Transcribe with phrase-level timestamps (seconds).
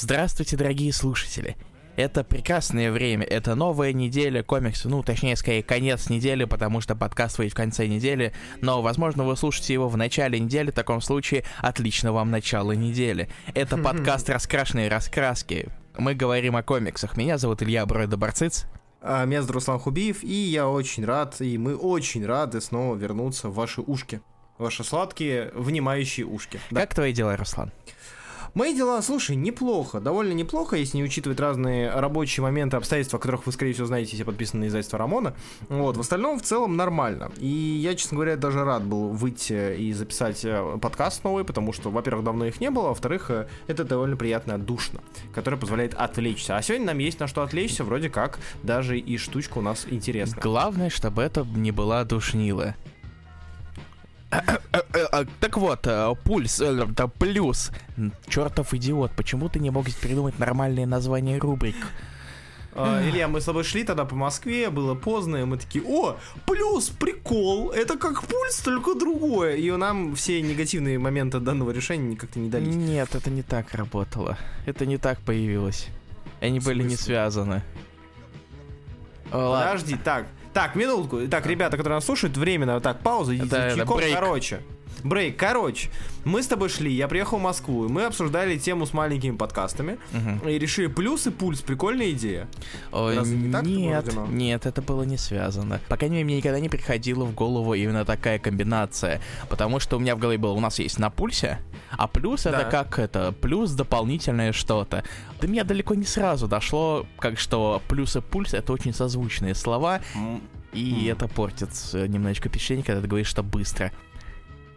[0.00, 1.56] Здравствуйте, дорогие слушатели!
[1.96, 7.38] Это прекрасное время, это новая неделя комикса, ну, точнее, скорее, конец недели, потому что подкаст
[7.38, 11.42] выйдет в конце недели, но, возможно, вы слушаете его в начале недели, в таком случае,
[11.58, 13.28] отлично вам начало недели.
[13.54, 15.68] Это подкаст «Раскрашенные раскраски».
[15.98, 17.16] Мы говорим о комиксах.
[17.16, 18.66] Меня зовут Илья Бройда Барциц.
[19.02, 23.48] А, меня зовут Руслан Хубиев, и я очень рад, и мы очень рады снова вернуться
[23.48, 24.20] в ваши ушки.
[24.58, 26.60] Ваши сладкие, внимающие ушки.
[26.70, 26.82] Да.
[26.82, 27.72] Как твои дела, Руслан?
[28.54, 33.46] Мои дела, слушай, неплохо, довольно неплохо, если не учитывать разные рабочие моменты, обстоятельства, о которых
[33.46, 35.34] вы, скорее всего, знаете, если подписаны на издательство Рамона.
[35.68, 37.30] Вот, в остальном, в целом, нормально.
[37.38, 41.90] И я, честно говоря, даже рад был выйти и записать э, подкаст новый, потому что,
[41.90, 45.00] во-первых, давно их не было, а во-вторых, э, это довольно приятно отдушно,
[45.34, 46.56] которое позволяет отвлечься.
[46.56, 50.42] А сегодня нам есть на что отвлечься, вроде как даже и штучка у нас интересная.
[50.42, 52.74] Главное, чтобы это не была душнила.
[54.30, 56.86] Так вот, э, пульс, э,
[57.18, 57.70] плюс.
[58.28, 61.76] Чертов идиот, почему ты не мог придумать нормальные названия рубрик?
[62.74, 66.16] Uh, Илья, мы с тобой шли тогда по Москве, было поздно, и мы такие, о,
[66.46, 69.56] плюс, прикол, это как пульс, только другое.
[69.56, 72.72] И нам все негативные моменты данного решения как-то не дались.
[72.72, 74.38] Нет, это не так работало.
[74.64, 75.88] Это не так появилось.
[76.40, 77.62] Они были не связаны.
[79.30, 80.26] Подожди, так,
[80.58, 81.28] так, минутку.
[81.28, 84.60] Так, ребята, которые нас слушают, временно, так, пауза, да, чайком, короче.
[85.04, 85.36] Брейк.
[85.36, 85.90] Короче,
[86.24, 89.98] мы с тобой шли, я приехал в Москву, и мы обсуждали тему с маленькими подкастами,
[90.12, 90.48] угу.
[90.48, 92.48] и решили плюс и пульс, прикольная идея.
[92.92, 95.80] Ой, Разве не так нет, это нет, это было не связано.
[95.88, 100.00] По крайней мере, мне никогда не приходила в голову именно такая комбинация, потому что у
[100.00, 101.60] меня в голове было, у нас есть на пульсе,
[101.90, 102.50] а плюс да.
[102.50, 105.04] это как это, плюс дополнительное что-то.
[105.40, 110.00] До меня далеко не сразу дошло, как что плюс и пульс это очень созвучные слова,
[110.72, 111.12] и mm.
[111.12, 113.92] это портит немножечко впечатление, когда ты говоришь, что быстро.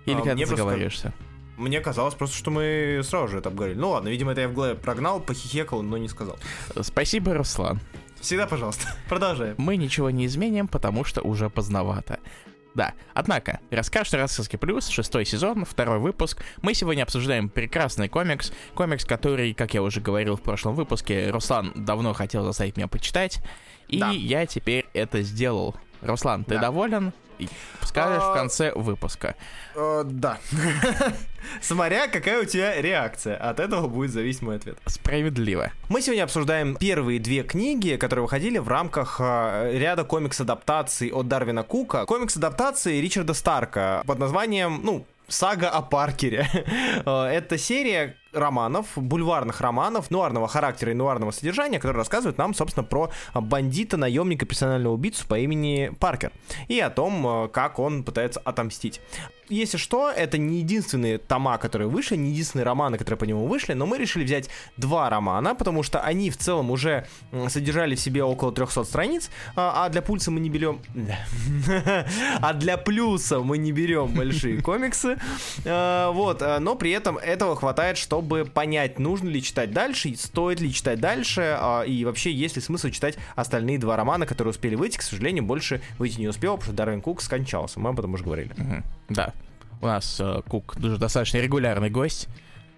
[0.06, 1.14] Или а, когда ты заговариваешься?
[1.58, 3.78] Мне казалось просто, что мы сразу же это обговорили.
[3.78, 6.38] Ну ладно, видимо, это я в голове прогнал, похихекал, но не сказал.
[6.82, 7.80] Спасибо, Руслан.
[8.20, 8.88] Всегда, пожалуйста.
[9.10, 9.56] Продолжаем.
[9.58, 12.20] Мы ничего не изменим, потому что уже поздновато.
[12.74, 16.42] Да, однако, расскажешь «Рассказки плюс», шестой сезон, второй выпуск.
[16.62, 18.54] Мы сегодня обсуждаем прекрасный комикс.
[18.76, 23.44] Комикс, который, как я уже говорил в прошлом выпуске, Руслан давно хотел заставить меня почитать.
[23.90, 24.12] И да.
[24.12, 25.76] я теперь это сделал.
[26.02, 26.62] Руслан, ты да.
[26.62, 27.12] доволен?
[27.84, 29.36] Скажешь в а, конце выпуска.
[29.76, 30.38] А, да.
[31.62, 33.36] Смотря какая у тебя реакция.
[33.36, 34.78] От этого будет зависеть мой ответ.
[34.86, 35.72] Справедливо.
[35.90, 41.64] Мы сегодня обсуждаем первые две книги, которые выходили в рамках а, ряда комикс-адаптаций от Дарвина
[41.64, 42.06] Кука.
[42.06, 46.48] Комикс-адаптации Ричарда Старка под названием, ну, Сага о Паркере.
[47.06, 53.12] Это серия, романов, бульварных романов, нуарного характера и нуарного содержания, которые рассказывают нам, собственно, про
[53.34, 56.32] бандита, наемника, персонального убийцу по имени Паркер
[56.68, 59.02] и о том, э, как он пытается отомстить.
[59.52, 63.74] Если что, это не единственные тома, которые вышли, не единственные романы, которые по нему вышли,
[63.74, 67.06] но мы решили взять два романа, потому что они в целом уже
[67.50, 70.80] содержали в себе около 300 страниц, а, а для пульса мы не берем...
[72.42, 75.20] А для плюса мы не берем большие комиксы.
[75.66, 80.16] Э, вот, э, но при этом этого хватает, чтобы чтобы понять, нужно ли читать дальше,
[80.16, 84.52] стоит ли читать дальше, а, и вообще есть ли смысл читать остальные два романа, которые
[84.52, 84.98] успели выйти.
[84.98, 87.80] К сожалению, больше выйти не успел, потому что Дарвин Кук скончался.
[87.80, 88.52] Мы об этом уже говорили.
[88.52, 88.84] Угу.
[89.10, 89.34] Да.
[89.82, 92.28] У нас э, Кук уже достаточно регулярный гость.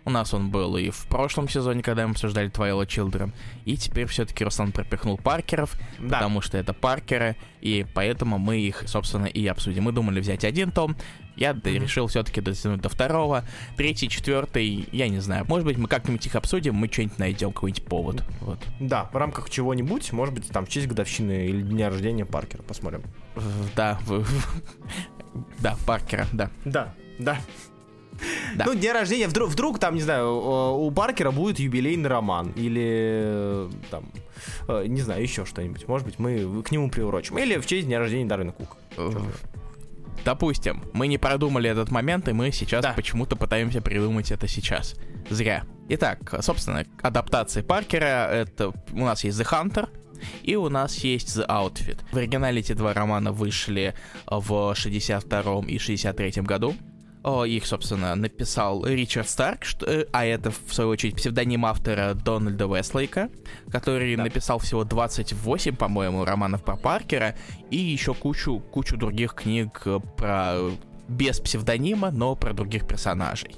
[0.05, 3.31] У нас он был и в прошлом сезоне, когда мы обсуждали Twilight Children.
[3.65, 6.17] И теперь все-таки Руслан пропихнул Паркеров, да.
[6.17, 9.83] потому что это Паркеры, и поэтому мы их, собственно, и обсудим.
[9.83, 10.95] Мы думали взять один том,
[11.35, 11.79] я mm-hmm.
[11.79, 13.43] решил все-таки дотянуть до второго.
[13.75, 15.45] Третий, четвертый, я не знаю.
[15.47, 18.23] Может быть, мы как-нибудь их обсудим, мы что-нибудь найдем, какой-нибудь повод.
[18.41, 18.59] Вот.
[18.79, 23.03] Да, в рамках чего-нибудь, может быть, там в честь годовщины или дня рождения Паркера, посмотрим.
[23.75, 23.99] Да,
[25.59, 26.49] да, Паркера, да.
[26.65, 27.37] Да, да.
[28.55, 28.65] Да.
[28.65, 34.11] Ну, день рождения, вдруг, вдруг там, не знаю, у Паркера будет юбилейный роман или там,
[34.67, 35.87] э, не знаю, еще что-нибудь.
[35.87, 37.39] Может быть, мы к нему приурочим.
[37.39, 38.77] Или в честь дня рождения Дарвина Кука.
[40.25, 42.93] Допустим, мы не продумали этот момент, и мы сейчас да.
[42.93, 44.95] почему-то пытаемся придумать это сейчас.
[45.29, 45.63] Зря.
[45.89, 49.89] Итак, собственно, адаптации Паркера, это у нас есть The Hunter,
[50.43, 51.99] и у нас есть The Outfit.
[52.11, 53.93] В оригинале эти два романа вышли
[54.25, 56.75] в 62 и 63 году.
[57.45, 62.65] Их, собственно, написал Ричард Старк, что, э, а это, в свою очередь, псевдоним автора Дональда
[62.65, 63.29] Вестлейка,
[63.71, 64.23] который да.
[64.23, 67.35] написал всего 28, по-моему, романов про Паркера
[67.71, 69.83] и еще кучу, кучу других книг
[70.17, 70.71] про
[71.07, 73.55] без псевдонима, но про других персонажей.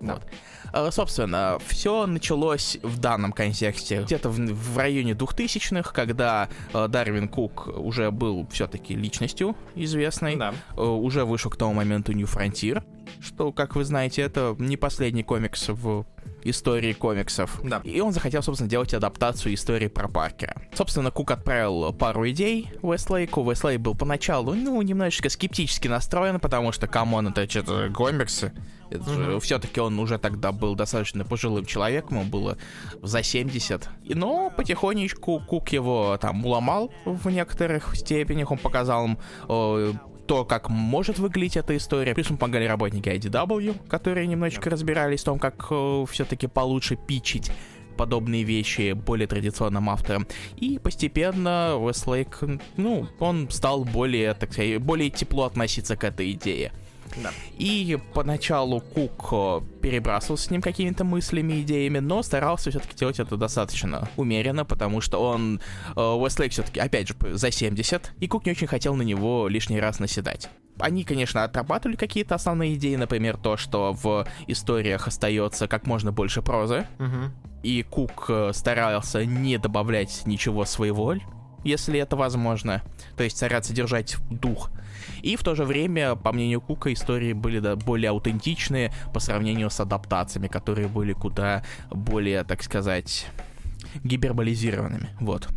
[0.00, 0.14] Да.
[0.14, 0.26] Вот.
[0.72, 7.28] А, собственно, все началось в данном контексте где-то в, в районе 2000-х, когда э, Дарвин
[7.28, 10.54] Кук уже был все-таки личностью известной, да.
[10.76, 12.82] э, уже вышел к тому моменту New Frontier,
[13.20, 16.04] что, как вы знаете, это не последний комикс в
[16.42, 17.60] истории комиксов.
[17.64, 17.80] Да.
[17.84, 20.56] И он захотел, собственно, делать адаптацию истории про Паркера.
[20.74, 23.48] Собственно, Кук отправил пару идей Вестлейку.
[23.48, 28.52] Вестлейк был поначалу, ну, немножечко скептически настроен, потому что, come on, это что-то комиксы.
[28.90, 29.40] Это mm-hmm.
[29.40, 32.58] все-таки он уже тогда был достаточно пожилым человеком, ему было
[33.02, 33.88] за 70.
[34.04, 39.18] И, но потихонечку Кук его там уломал в некоторых степенях, он показал им
[40.26, 42.14] то, как может выглядеть эта история.
[42.14, 47.52] Плюс мы помогали работники IDW, которые немножечко разбирались в том, как э, все-таки получше пичить
[47.96, 50.26] подобные вещи более традиционным авторам.
[50.56, 52.40] И постепенно Вестлейк,
[52.76, 56.72] ну, он стал более, так сказать, более тепло относиться к этой идее.
[57.22, 57.30] Да.
[57.58, 63.36] И поначалу Кук э, перебрасывал с ним какими-то мыслями, идеями, но старался все-таки делать это
[63.36, 65.60] достаточно умеренно, потому что он,
[65.94, 69.98] Уэстлейк все-таки, опять же, за 70, и Кук не очень хотел на него лишний раз
[69.98, 70.48] наседать.
[70.78, 76.42] Они, конечно, отрабатывали какие-то основные идеи, например, то, что в историях остается как можно больше
[76.42, 77.32] прозы, угу.
[77.62, 81.14] и Кук э, старался не добавлять ничего своего,
[81.64, 82.82] если это возможно,
[83.16, 84.70] то есть стараться держать дух
[85.22, 89.70] и в то же время, по мнению Кука, истории были да, более аутентичные по сравнению
[89.70, 93.26] с адаптациями, которые были куда более, так сказать,
[94.04, 95.08] гиперболизированными.
[95.20, 95.48] Вот.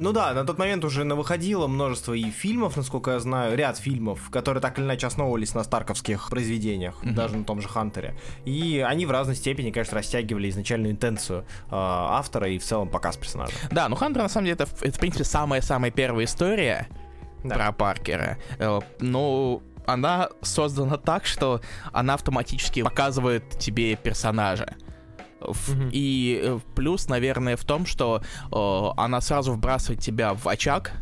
[0.00, 4.30] Ну да, на тот момент уже выходило множество и фильмов, насколько я знаю, ряд фильмов,
[4.30, 7.12] которые так или иначе основывались на старковских произведениях, mm-hmm.
[7.12, 8.14] даже на том же Хантере.
[8.46, 13.18] И они в разной степени, конечно, растягивали изначальную интенцию э, автора и в целом показ
[13.18, 13.52] персонажа.
[13.70, 16.88] Да, ну Хантер на самом деле это, это в принципе самая-самая первая история,
[17.42, 17.54] да.
[17.54, 18.38] про Паркера.
[18.58, 21.60] Э, ну, она создана так, что
[21.92, 24.74] она автоматически показывает тебе персонажа.
[25.40, 25.90] Mm-hmm.
[25.92, 28.22] И э, плюс, наверное, в том, что
[28.52, 30.92] э, она сразу вбрасывает тебя в очаг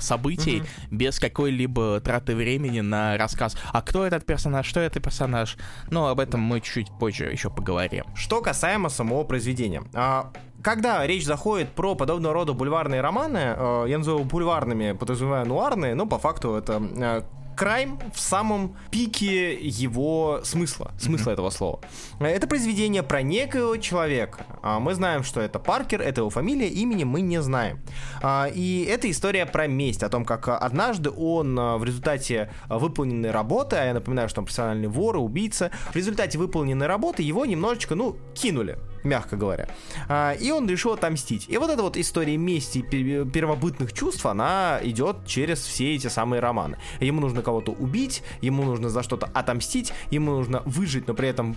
[0.00, 0.88] событий mm-hmm.
[0.90, 3.56] без какой-либо траты времени на рассказ.
[3.72, 5.56] А кто этот персонаж, что это персонаж?
[5.90, 8.04] Ну, об этом мы чуть позже еще поговорим.
[8.14, 9.82] Что касаемо самого произведения.
[9.94, 15.94] А, когда речь заходит про подобного рода бульварные романы, э, я называю бульварными, подразумеваю нуарные,
[15.94, 17.22] но по факту это э,
[17.56, 21.32] крайм в самом пике его смысла, смысла mm-hmm.
[21.32, 21.80] этого слова.
[22.20, 24.46] Это произведение про некоего человека.
[24.62, 27.80] А, мы знаем, что это Паркер, это его фамилия, имени мы не знаем.
[28.22, 33.76] А, и это история про месть, о том, как однажды он в результате выполненной работы,
[33.76, 37.94] а я напоминаю, что он профессиональный вор и убийца, в результате выполненной работы его немножечко,
[37.94, 39.68] ну, кинули мягко говоря.
[40.08, 41.46] А, и он решил отомстить.
[41.48, 46.78] И вот эта вот история мести первобытных чувств, она идет через все эти самые романы.
[47.00, 51.56] Ему нужно кого-то убить, ему нужно за что-то отомстить, ему нужно выжить, но при этом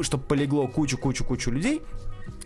[0.00, 1.82] чтобы полегло кучу-кучу-кучу людей,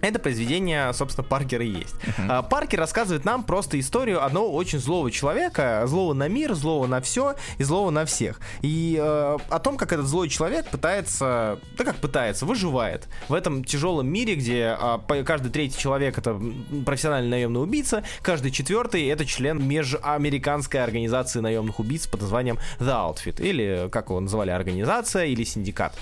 [0.03, 1.95] это произведение, собственно, Паркера и есть.
[2.19, 2.49] Uh-huh.
[2.49, 7.37] Паркер рассказывает нам просто историю одного очень злого человека, злого на мир, злого на все
[7.59, 8.41] и злого на всех.
[8.63, 13.65] И э, о том, как этот злой человек пытается, да как пытается, выживает в этом
[13.65, 16.39] тяжелом мире, где э, каждый третий человек это
[16.85, 23.41] профессиональный наемный убийца, каждый четвертый это член межамериканской организации наемных убийц под названием The Outfit,
[23.41, 25.95] или как его называли, организация или синдикат.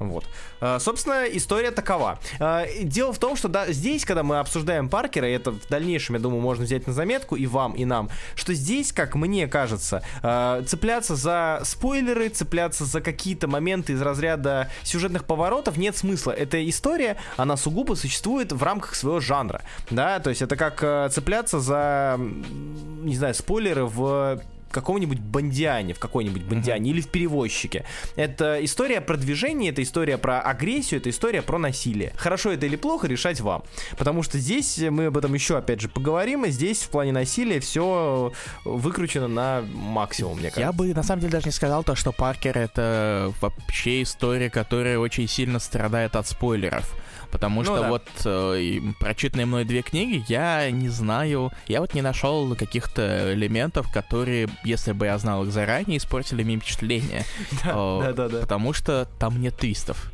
[0.00, 0.24] Вот.
[0.60, 2.18] А, собственно, история такова.
[2.38, 6.14] А, дело в том, что да, здесь, когда мы обсуждаем Паркера, и это в дальнейшем,
[6.14, 10.02] я думаю, можно взять на заметку и вам, и нам, что здесь, как мне кажется,
[10.22, 16.32] а, цепляться за спойлеры, цепляться за какие-то моменты из разряда сюжетных поворотов нет смысла.
[16.32, 19.60] Эта история, она сугубо существует в рамках своего жанра.
[19.90, 24.40] Да, то есть это как цепляться за, не знаю, спойлеры в
[24.72, 26.94] каком-нибудь бандиане, в какой-нибудь бандиане mm-hmm.
[26.94, 27.84] или в перевозчике.
[28.16, 32.12] Это история про движение, это история про агрессию, это история про насилие.
[32.16, 33.64] Хорошо это или плохо, решать вам.
[33.98, 37.60] Потому что здесь мы об этом еще, опять же, поговорим, и здесь в плане насилия
[37.60, 38.32] все
[38.64, 40.60] выкручено на максимум, мне кажется.
[40.60, 44.98] Я бы, на самом деле, даже не сказал то, что Паркер это вообще история, которая
[44.98, 46.94] очень сильно страдает от спойлеров.
[47.30, 47.88] Потому ну, что да.
[47.88, 53.90] вот э, прочитанные мной две книги, я не знаю, я вот не нашел каких-то элементов,
[53.92, 57.24] которые, если бы я знал их заранее, испортили мне впечатление.
[57.64, 58.40] Да, да, да.
[58.40, 60.10] Потому что там нет твистов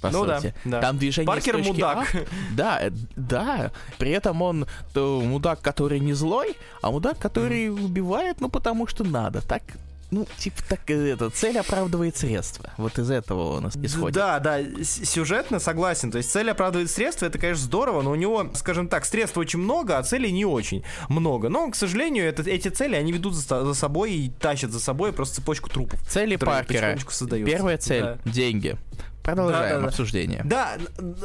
[0.00, 0.54] по ну, сути.
[0.64, 0.80] Да, да.
[0.80, 2.14] Там движение Паркер мудак.
[2.14, 2.18] А,
[2.52, 3.70] да, э, да.
[3.98, 7.84] При этом он то, мудак, который не злой, а мудак, который mm.
[7.84, 9.42] убивает, ну потому что надо.
[9.42, 9.62] Так
[10.10, 12.70] ну, типа, так это, цель оправдывает средства.
[12.76, 14.14] Вот из этого у нас исходит.
[14.14, 16.10] Да, да, сюжетно согласен.
[16.10, 19.60] То есть цель оправдывает средства, это, конечно, здорово, но у него, скажем так, средств очень
[19.60, 21.48] много, а целей не очень много.
[21.48, 25.12] Но, к сожалению, это, эти цели, они ведут за, за собой и тащат за собой
[25.12, 26.00] просто цепочку трупов.
[26.08, 26.98] Цели Паркера.
[27.44, 28.76] Первая цель да.— деньги.
[29.22, 30.42] Продолжаем Да, да, обсуждение.
[30.44, 30.78] Да,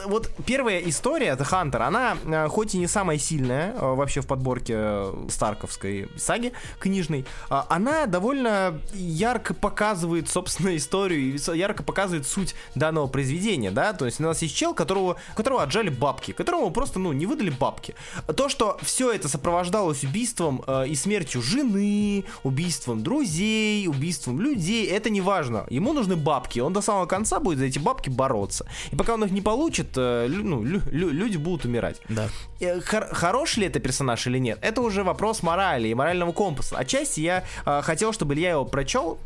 [0.06, 4.28] вот первая история, The Hunter, она э, хоть и не самая сильная э, вообще в
[4.28, 12.54] подборке э, Старковской саги книжной, она довольно ярко показывает, собственно, историю и ярко показывает суть
[12.76, 17.00] данного произведения, да, то есть у нас есть чел, которого, которого отжали бабки, которому просто,
[17.00, 17.96] ну, не выдали бабки.
[18.36, 25.22] То, что все это сопровождалось убийством и смертью жены, убийством друзей, убийством людей, это не
[25.22, 25.66] важно.
[25.70, 28.66] Ему нужны бабки, он до самого конца будет за эти бабки бороться.
[28.92, 32.02] И пока он их не получит, э, ну, лю- лю- люди будут умирать.
[32.10, 32.30] Да.
[32.60, 36.78] Э, хор- хорош ли это персонаж или нет, это уже вопрос морали и морального компаса.
[36.78, 39.18] Отчасти я э, хотел, чтобы Илья его прочел,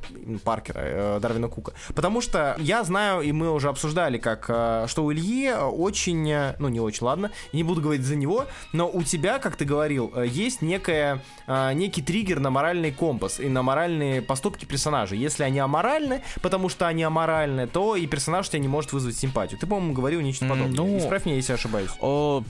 [0.44, 5.04] Паркера, э, Дарвина Кука, потому что я знаю, и мы уже обсуждали, как, э, что
[5.06, 9.04] у Ильи очень, э, ну не очень, ладно, не буду говорить за него, но у
[9.04, 13.62] тебя, как ты говорил, э, есть некая, э, некий триггер на моральный компас и на
[13.64, 15.18] моральные поступки персонажей.
[15.18, 19.60] Если они аморальны, потому что они аморальны, то и персонаж тебя не может вызвать симпатию.
[19.60, 20.76] Ты, по-моему, говорил нечто подобное.
[20.76, 21.90] ну, Исправь меня, если ошибаюсь.
[22.02, 22.44] О,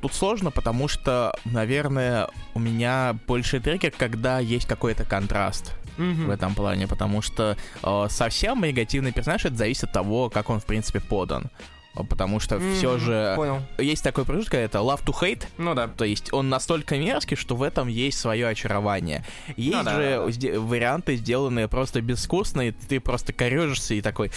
[0.00, 6.26] тут сложно, потому что, наверное, у меня больше триггер, когда есть какой-то контраст Мгм.
[6.26, 10.60] в этом плане, потому что э, совсем негативный персонаж это зависит от того, как он
[10.60, 11.50] в принципе подан.
[11.98, 13.62] Э, Потому что все Мгм, же Понял.
[13.78, 15.88] есть такой промежуток, это love to hate, Ну да.
[15.88, 19.24] то есть он настолько мерзкий, что в этом есть свое очарование.
[19.56, 20.30] Есть Ну да, же да, да.
[20.30, 24.30] сде- варианты, сделанные просто безвкусно, и ты просто корежишься и такой,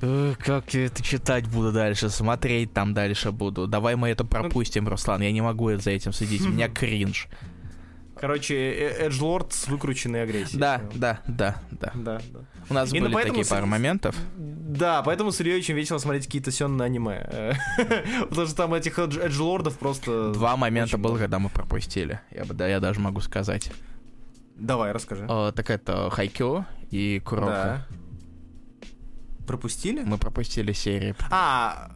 [0.00, 3.66] «Э, как я это читать буду дальше, смотреть там дальше буду.
[3.66, 7.28] Давай мы это пропустим, Руслан, я не могу за этим следить, у меня кринж.
[8.20, 10.58] Короче, э- Эджлорд с выкрученной агрессией.
[10.60, 11.92] Да, да, да, да.
[11.94, 12.40] Да, да.
[12.70, 14.16] У нас И ну были поэтому такие с- пару моментов.
[14.36, 17.56] Да, поэтому с Ильей очень весело смотреть какие-то сённые аниме.
[18.28, 20.32] Потому что там этих эдж- эджлордов просто...
[20.32, 22.20] Два момента было, когда мы пропустили.
[22.30, 23.70] Я, да, я даже могу сказать.
[24.56, 25.24] Давай, расскажи.
[25.28, 27.50] Э, так это Хайкю и Куроко.
[27.50, 27.86] Да.
[29.46, 30.02] Пропустили?
[30.02, 31.14] Мы пропустили серии.
[31.30, 31.90] А,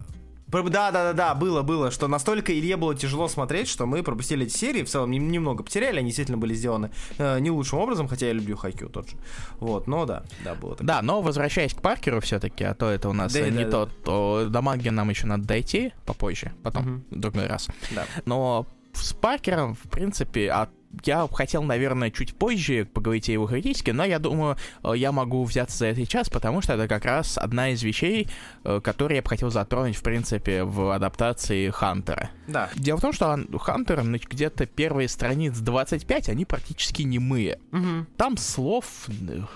[0.53, 4.47] да, да, да, да, было, было, что настолько Илье было тяжело смотреть, что мы пропустили
[4.47, 8.09] эти серии, в целом нем- немного потеряли, они действительно были сделаны э, не лучшим образом,
[8.09, 9.17] хотя я люблю Хайкю тот же.
[9.59, 10.87] Вот, но да, да, было так.
[10.87, 13.87] Да, но возвращаясь к Паркеру все-таки, а то это у нас Да, не да, то,
[14.05, 17.05] то до манги нам еще надо дойти попозже, потом, Мгм.
[17.11, 17.69] в другой раз.
[17.93, 18.05] Да.
[18.27, 20.69] Но с Паркером, в принципе, а
[21.05, 25.45] я хотел, наверное, чуть позже поговорить о его критике, но я думаю, э, я могу
[25.45, 28.29] взяться за это сейчас, потому что это как раз одна из вещей,
[28.65, 32.31] э, которые я бы хотел затронуть, в принципе, в адаптации Хантера.
[32.47, 32.71] Да.
[32.75, 37.59] Дело в том, что Ан- Хантер где-то первые страниц 25, они практически немые.
[37.71, 38.07] Мгм.
[38.17, 39.07] Там слов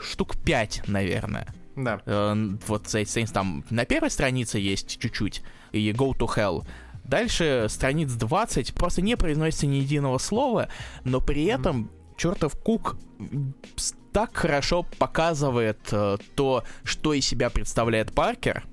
[0.03, 1.47] штук 5, наверное.
[1.77, 2.01] Да.
[2.07, 2.35] Э,
[2.67, 2.95] вот
[3.33, 6.67] там на первой странице есть чуть-чуть, и Go to Hell.
[7.07, 10.69] Дальше страниц 20 просто не произносится ни единого слова,
[11.05, 12.97] но при этом чертов Кук
[14.13, 18.65] так хорошо показывает э, то, что из себя представляет Паркер.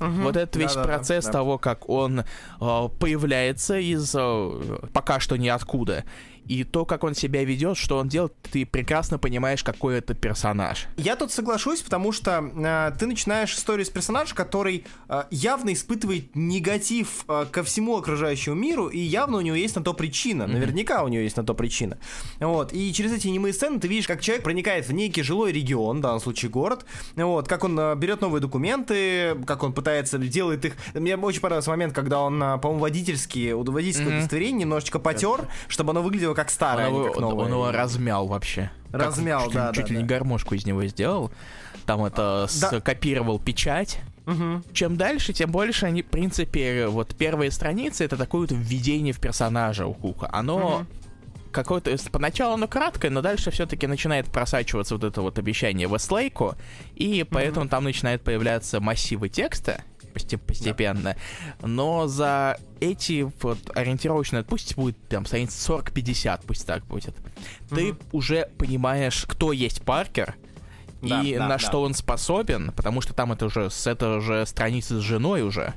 [0.00, 0.22] Мгм.
[0.22, 1.32] Вот этот весь Да-да-да, процесс да.
[1.32, 2.24] того, как он э,
[2.58, 6.04] появляется из э, пока что ниоткуда.
[6.46, 10.86] И то, как он себя ведет, что он делает, ты прекрасно понимаешь, какой это персонаж.
[10.96, 16.34] Я тут соглашусь, потому что э, ты начинаешь историю с персонажа, который э, явно испытывает
[16.34, 20.46] негатив э, ко всему окружающему миру, и явно у него есть на то причина.
[20.46, 21.98] Наверняка у него есть на то причина.
[22.38, 22.72] Вот.
[22.72, 26.00] И через эти немые сцены ты видишь, как человек проникает в некий жилой регион, в
[26.00, 26.84] данном случае город,
[27.16, 30.74] вот, как он э, берет новые документы, как он пытается, делает их...
[30.94, 34.18] Мне очень понравился момент, когда он, э, по-моему, водительские, у водительского Мгм.
[34.18, 37.44] удостоверения немножечко потер, чтобы оно выглядело как старое, а он, не его, как новое.
[37.46, 38.70] он его размял вообще.
[38.92, 40.08] Как Размял, чуть, ли- да, Чуть да, ли не да.
[40.16, 41.30] гармошку из него сделал.
[41.86, 42.80] Там это Да.
[42.80, 44.00] скопировал печать.
[44.26, 44.64] Мгм.
[44.72, 49.20] Чем дальше, тем больше они, в принципе, вот первые страницы это такое вот введение в
[49.20, 50.28] персонажа у Кука.
[50.32, 50.86] Оно Мгм.
[51.52, 56.54] какое-то поначалу оно краткое, но дальше все-таки начинает просачиваться вот это вот обещание Вестлейку,
[56.94, 61.16] и поэтому там начинают появляться массивы текста посте- постепенно.
[61.62, 67.14] Но за эти вот ориентировочно, пусть будет там страниц 40-50, пусть так будет,
[67.68, 67.98] ты Мгм.
[68.12, 70.34] уже понимаешь, кто есть Паркер,
[71.02, 71.58] Да, и да, на да.
[71.58, 75.72] что он способен, потому что там это уже с это уже страницы с женой уже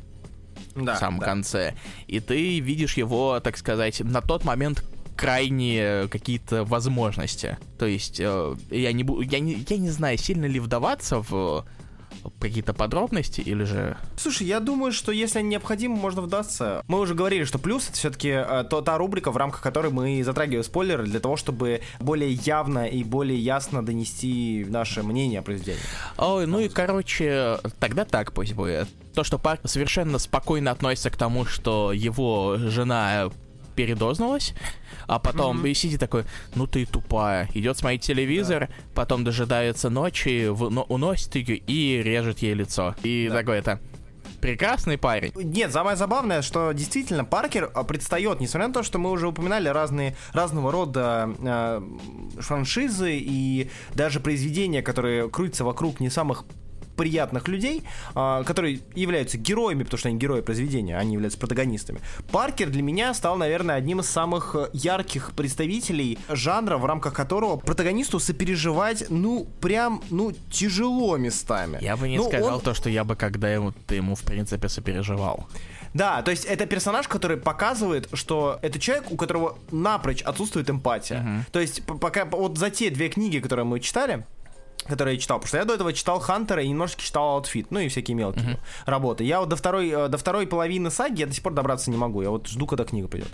[0.76, 1.26] Да, в самом да.
[1.28, 1.76] конце.
[2.08, 4.84] И ты видишь его, так сказать, на тот момент
[5.16, 7.58] крайние какие-то возможности.
[7.78, 11.66] То есть э, я не буду, я не, я не знаю, сильно ли вдаваться в
[12.40, 16.84] какие-то подробности или же Слушай, я думаю, что если необходимо, можно вдаться.
[16.88, 20.64] Мы уже говорили, что плюс это все-таки то, та рубрика, в рамках которой мы затрагиваем
[20.64, 25.82] спойлеры для того, чтобы более явно и более ясно донести наше мнение о произведении.
[26.18, 28.88] Ой, ну и короче, тогда так пусть будет.
[29.14, 33.30] То, что Парк совершенно спокойно относится к тому, что его жена
[33.76, 34.54] передознулась,
[35.08, 37.50] а потом и сидит такой, ну ты тупая.
[37.54, 42.96] Идет смотреть телевизор, потом дожидается ночи, в- но- уносит ее и режет ей лицо.
[43.04, 43.38] И Да.
[43.40, 43.80] такой это.
[44.42, 45.32] прекрасный парень.
[45.36, 49.70] Нет, самое забавное, что действительно Паркер а, предстает, несмотря на то, что мы уже упоминали
[49.70, 51.82] разные, разного рода э,
[52.40, 56.44] франшизы и даже произведения, которые крутятся вокруг не самых
[57.04, 57.84] приятных людей,
[58.16, 62.00] а, которые являются героями, потому что они герои произведения, они являются протагонистами.
[62.32, 68.20] Паркер для меня стал, наверное, одним из самых ярких представителей жанра, в рамках которого протагонисту
[68.20, 71.78] сопереживать, ну, прям, ну, тяжело местами.
[71.82, 72.62] Я бы не ну, сказал он...
[72.62, 75.46] то, что я бы когда ему, ты ему, в принципе, сопереживал.
[75.94, 81.18] Да, то есть это персонаж, который показывает, что это человек, у которого напрочь отсутствует эмпатия.
[81.18, 81.52] Uh-huh.
[81.52, 84.26] То есть пока вот за те две книги, которые мы читали,
[84.88, 87.80] который я читал, потому что я до этого читал Хантера и немножечко читал Outfit, ну
[87.80, 88.60] и всякие мелкие uh-huh.
[88.86, 89.24] работы.
[89.24, 91.98] Я вот до второй, э, до второй половины саги я до сих пор добраться не
[91.98, 93.30] могу, я вот жду, когда книга придет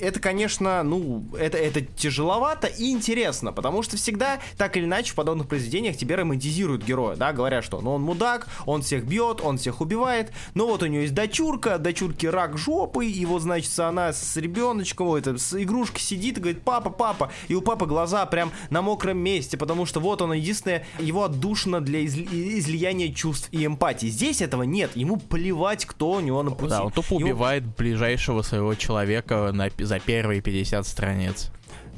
[0.00, 5.14] это, конечно, ну, это, это тяжеловато и интересно, потому что всегда, так или иначе, в
[5.14, 9.58] подобных произведениях тебе романтизируют героя, да, говорят, что ну он мудак, он всех бьет, он
[9.58, 14.12] всех убивает, но вот у него есть дочурка, дочурки рак жопы, и вот, значит, она
[14.12, 18.52] с ребеночком, это, с игрушкой сидит и говорит, папа, папа, и у папы глаза прям
[18.70, 23.64] на мокром месте, потому что вот он единственное, его отдушина для изли- излияния чувств и
[23.64, 24.06] эмпатии.
[24.06, 26.70] Здесь этого нет, ему плевать, кто у него на пути.
[26.70, 31.50] Да, он тупо убивает ближайшего своего человека на за первые 50 страниц.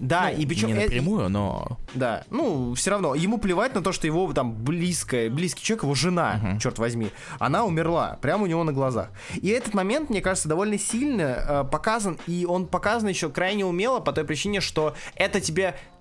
[0.02, 0.68] Да, ну, и причем...
[0.68, 1.78] Не напрямую, но...
[1.94, 5.94] Да, ну, все равно, ему плевать на то, что его там близкая, близкий человек, его
[5.94, 6.60] жена, uh-huh.
[6.60, 9.10] черт возьми, она умерла прямо у него на глазах.
[9.34, 14.00] И этот момент, мне кажется, довольно сильно э, показан, и он показан еще крайне умело
[14.00, 15.91] по той причине, что это тебе Э,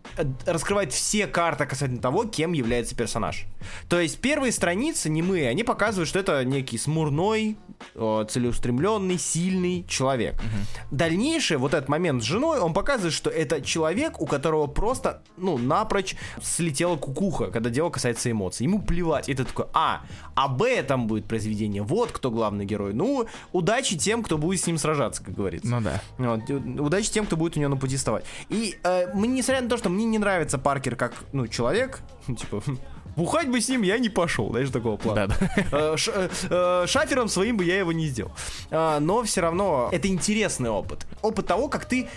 [0.46, 3.46] раскрывает все карты касательно того, кем является персонаж.
[3.90, 7.58] То есть первые страницы не мы, они показывают, что это некий смурной,
[7.94, 10.36] целеустремленный, сильный человек.
[10.36, 10.96] Угу.
[10.98, 15.58] Дальнейшее, вот этот момент с женой, он показывает, что это человек, у которого просто, ну,
[15.58, 18.66] напрочь слетела кукуха, когда дело касается эмоций.
[18.66, 19.30] Ему плевать.
[19.30, 20.02] И ты такой, а,
[20.36, 22.94] об этом будет произведение, вот кто главный герой.
[22.94, 25.68] Ну, удачи тем, кто будет с ним сражаться, как говорится.
[25.68, 26.02] Ну да.
[26.18, 28.26] Вот, удачи тем, кто будет у него на пути вставать.
[28.50, 32.64] И э, мы, несмотря на то, что мне не нравится Паркер как, ну, человек, типа,
[33.16, 35.28] Бухать бы с ним я не пошел, знаешь, такого плана.
[35.28, 35.66] Да, да.
[35.94, 38.32] Э, ш, э, шафером своим бы я его не сделал.
[38.70, 41.06] А, но все равно это интересный опыт.
[41.22, 42.08] Опыт того, как ты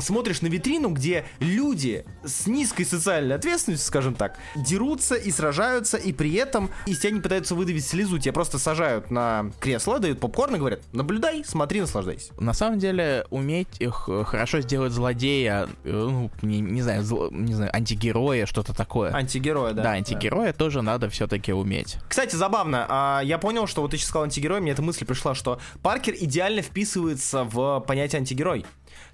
[0.00, 6.12] смотришь на витрину, где люди с низкой социальной ответственностью, скажем так, дерутся и сражаются, и
[6.12, 10.56] при этом из тебя не пытаются выдавить слезу, тебя просто сажают на кресло, дают попкорн
[10.56, 12.32] и говорят, наблюдай, смотри, наслаждайся.
[12.38, 17.28] На самом деле, уметь их э, хорошо сделать злодея, э, ну, не, не знаю, зло,
[17.30, 19.12] не знаю, антигероя, что-то такое.
[19.14, 19.82] Антигероя, да.
[19.82, 20.58] Да, антигероя да.
[20.58, 21.96] тоже надо все-таки уметь.
[22.08, 25.34] Кстати, забавно, а, я понял, что вот ты сейчас сказал антигерой, мне эта мысль пришла,
[25.34, 28.64] что Паркер идеально вписывается в понятие антигерой.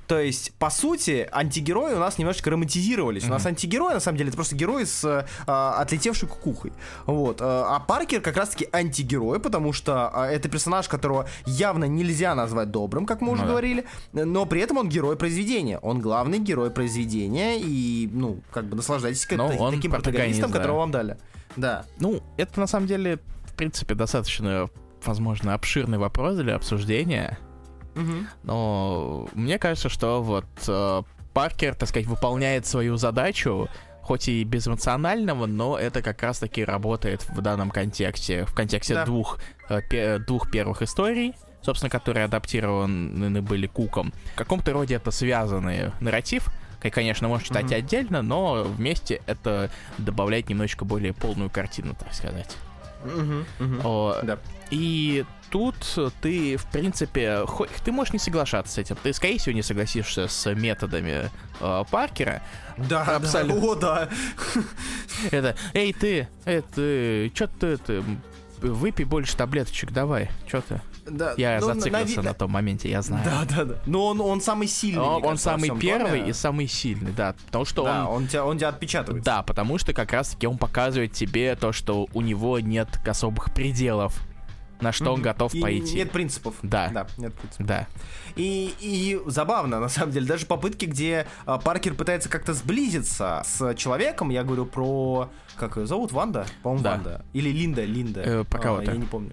[0.06, 3.22] То есть, по сути, антигерои у нас немножечко романтизировались.
[3.22, 3.28] Mm-hmm.
[3.28, 6.72] У нас антигерои, на самом деле, это просто герои с а, отлетевшей кукухой.
[7.06, 7.38] Вот.
[7.40, 12.70] А, а Паркер как раз-таки антигерой, потому что а, это персонаж, которого явно нельзя назвать
[12.70, 15.78] добрым, как мы уже ну, говорили, но при этом он герой произведения.
[15.78, 20.58] Он главный герой произведения, и, ну, как бы наслаждайтесь он таким протагонистом, да.
[20.58, 21.16] которого вам дали.
[21.56, 21.84] Да.
[21.98, 24.68] Ну, это на самом деле, в принципе, достаточно,
[25.04, 27.38] возможно, обширный вопрос для обсуждения.
[27.94, 28.14] Угу.
[28.44, 31.02] Но мне кажется, что вот э,
[31.32, 33.68] Паркер, так сказать, выполняет свою задачу,
[34.02, 39.04] хоть и безэмоционального, но это как раз-таки работает в данном контексте, в контексте да.
[39.04, 44.12] двух, э, двух первых историй, собственно, которые адаптированы были Куком.
[44.34, 46.48] В каком-то роде это связанный нарратив,
[46.90, 52.56] конечно, можно читать mm отдельно, но вместе это добавляет немножечко более полную картину, так сказать.
[53.84, 54.38] О, да.
[54.70, 55.76] И тут
[56.22, 58.96] ты, в принципе, хоть, ты можешь не соглашаться с этим.
[59.02, 62.42] Ты, скорее всего, не согласишься с методами э, Паркера.
[62.78, 63.60] Да, абсолютно.
[63.60, 64.08] Да, о, да.
[65.30, 68.02] Это, эй, ты, это, чё ты, это,
[68.60, 70.80] выпей больше таблеточек, давай, чё ты?
[71.12, 73.24] Да, я ну, зациклился на, на, на том моменте, я знаю.
[73.24, 73.74] Да, да, да.
[73.86, 75.02] Но он, он самый сильный.
[75.02, 76.30] Он, он самый первый плане.
[76.30, 77.34] и самый сильный, да.
[77.46, 78.22] Потому что да, он...
[78.22, 79.24] он тебя, он тебя отпечатывает.
[79.24, 84.20] Да, потому что как раз-таки он показывает тебе то, что у него нет особых пределов
[84.82, 85.14] на что mm-hmm.
[85.14, 85.96] он готов и пойти.
[85.96, 86.56] Нет принципов.
[86.62, 86.90] Да.
[86.92, 87.66] Да, нет принципов.
[87.66, 87.86] Да.
[88.36, 93.74] И, и забавно, на самом деле, даже попытки, где а, Паркер пытается как-то сблизиться с
[93.76, 95.30] человеком, я говорю про...
[95.56, 96.12] Как ее зовут?
[96.12, 96.46] Ванда?
[96.62, 96.90] По-моему, да.
[96.92, 97.24] Ванда.
[97.32, 98.22] Или Линда, Линда.
[98.22, 98.90] Э, про кого-то.
[98.90, 99.32] А, я не помню.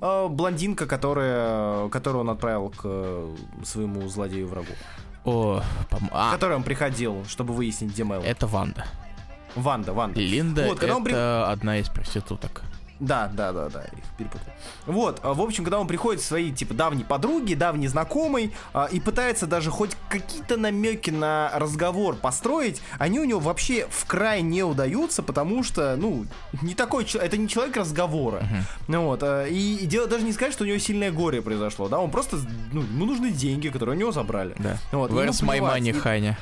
[0.00, 4.72] А, блондинка, которая, которую он отправил к своему злодею-врагу.
[5.24, 6.10] О, пом...
[6.12, 6.32] а.
[6.32, 8.22] Который он приходил, чтобы выяснить, где Мэл.
[8.22, 8.86] Это Ванда.
[9.54, 10.20] Ванда, Ванда.
[10.20, 11.12] Линда вот, когда это он при...
[11.52, 12.62] одна из проституток.
[12.98, 14.46] Да, да, да, да, их перепутал.
[14.86, 18.86] Вот, а, в общем, когда он приходит к своей, типа, давней подруге, давней знакомой, а,
[18.90, 24.42] и пытается даже хоть какие-то намеки на разговор построить, они у него вообще в край
[24.42, 26.26] не удаются, потому что, ну,
[26.62, 28.42] не такой, это не человек разговора.
[28.88, 29.00] Uh-huh.
[29.02, 31.98] Вот, а, и, и дело даже не сказать, что у него сильное горе произошло, да,
[31.98, 32.38] он просто,
[32.72, 34.54] ну, ему нужны деньги, которые у него забрали.
[34.58, 34.78] Да.
[34.92, 36.38] Вот, Where's my money, Ханя?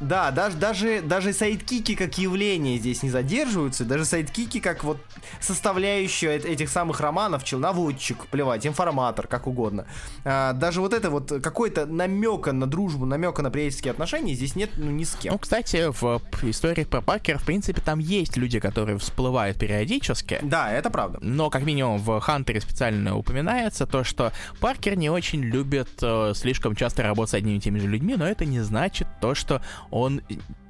[0.00, 4.84] Да, даже, даже, даже sidekick и как явление здесь не задерживаются, даже sidekick и как
[4.84, 4.98] вот
[5.40, 9.86] составляющая этих самых романов, наводчик, плевать, информатор, как угодно.
[10.24, 14.70] А, даже вот это вот какой-то намека на дружбу, намека на приятельские отношения здесь нет
[14.76, 15.32] ну, ни с кем.
[15.32, 20.38] Ну, кстати, в историях про Паркера, в принципе, там есть люди, которые всплывают периодически.
[20.42, 21.18] Да, это правда.
[21.20, 26.32] Но, как минимум, в Hunter е специально упоминается то, что Паркер не очень любит э,
[26.34, 29.62] слишком часто работать с одними и теми же людьми, но это не значит то, что
[29.90, 30.22] он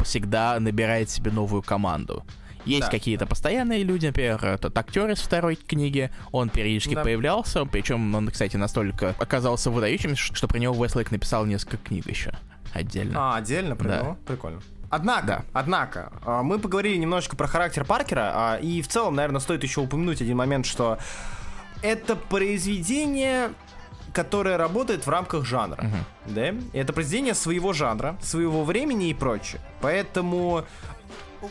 [0.02, 2.24] всегда набирает себе новую команду.
[2.64, 2.90] Есть да.
[2.90, 7.02] какие-то постоянные люди, например, тот актер из второй книги, он периодически да.
[7.02, 12.32] появлялся, причем он, кстати, настолько оказался выдающим, что про него Вестлейк написал несколько книг еще
[12.72, 13.34] отдельно.
[13.34, 14.00] А, отдельно про да.
[14.00, 14.18] него?
[14.26, 14.60] Прикольно.
[14.90, 15.44] Однако, да.
[15.52, 19.80] однако, а, мы поговорили немножечко про характер Паркера, а, и в целом, наверное, стоит еще
[19.80, 20.98] упомянуть один момент, что
[21.82, 23.50] это произведение
[24.14, 25.82] которое работает в рамках жанра.
[25.82, 26.52] Uh-huh.
[26.52, 26.78] Да?
[26.78, 29.60] Это произведение своего жанра, своего времени и прочее.
[29.80, 30.64] Поэтому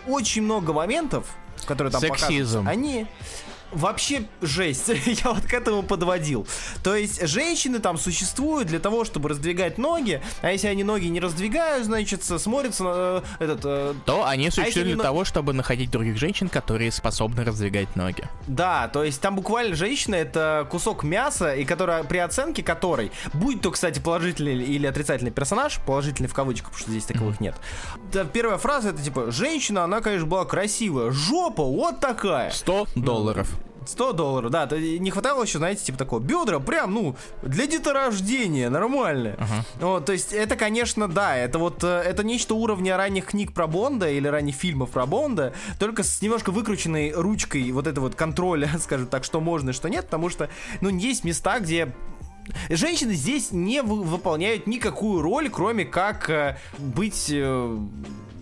[0.07, 1.35] очень много моментов,
[1.67, 2.63] которые там Сексизм.
[2.63, 3.07] показываются, они
[3.73, 4.87] вообще жесть.
[5.05, 6.47] Я вот к этому подводил.
[6.83, 11.19] То есть женщины там существуют для того, чтобы раздвигать ноги, а если они ноги не
[11.19, 13.61] раздвигают, значит, смотрятся на э, этот...
[13.63, 17.95] Э, то они а существуют а для того, чтобы находить других женщин, которые способны раздвигать
[17.95, 18.23] ноги.
[18.47, 23.61] Да, то есть там буквально женщина это кусок мяса, и которая при оценке которой, будь
[23.61, 27.43] то, кстати, положительный или отрицательный персонаж, положительный в кавычках, потому что здесь таковых mm-hmm.
[27.43, 27.55] нет.
[28.11, 32.51] Да, первая фраза это типа, женщина, она, конечно, была красивая, жопа вот такая.
[32.51, 33.49] 100 долларов.
[33.89, 34.67] 100 долларов, да.
[34.67, 39.35] Не хватало еще, знаете, типа такого бедра, прям, ну, для деторождения, нормально.
[39.37, 39.63] Uh-huh.
[39.79, 43.67] Вот, то есть это, конечно, да, это вот, э, это нечто уровня ранних книг про
[43.67, 48.69] Бонда или ранних фильмов про Бонда, только с немножко выкрученной ручкой вот это вот контроля,
[48.79, 50.49] скажем так, что можно и что нет, потому что,
[50.81, 51.93] ну, есть места, где
[52.69, 57.77] Женщины здесь не выполняют никакую роль, кроме как э, быть э,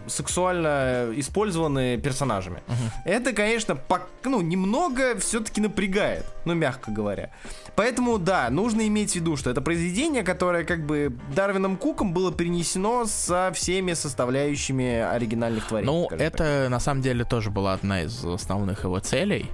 [0.07, 2.61] сексуально использованы персонажами.
[2.67, 2.75] Угу.
[3.05, 7.31] Это, конечно, по, ну, немного все-таки напрягает, ну, мягко говоря.
[7.75, 12.31] Поэтому, да, нужно иметь в виду, что это произведение, которое как бы Дарвином Куком было
[12.31, 15.91] перенесено со всеми составляющими оригинальных творений.
[15.91, 16.69] Ну, это так.
[16.69, 19.49] на самом деле тоже была одна из основных его целей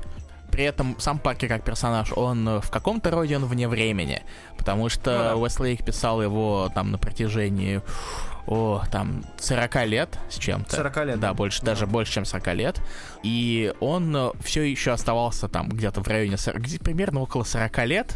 [0.51, 4.23] при этом сам Паркер как персонаж, он в каком-то роде он вне времени,
[4.57, 5.35] потому что ну, да.
[5.35, 7.81] Уэслейк писал его там на протяжении
[8.47, 10.75] о, там, 40 лет с чем-то.
[10.75, 11.19] 40 лет.
[11.19, 11.73] Да, больше, да.
[11.73, 12.81] даже больше, чем 40 лет.
[13.23, 18.15] И он э, все еще оставался там где-то в районе 40, примерно около 40 лет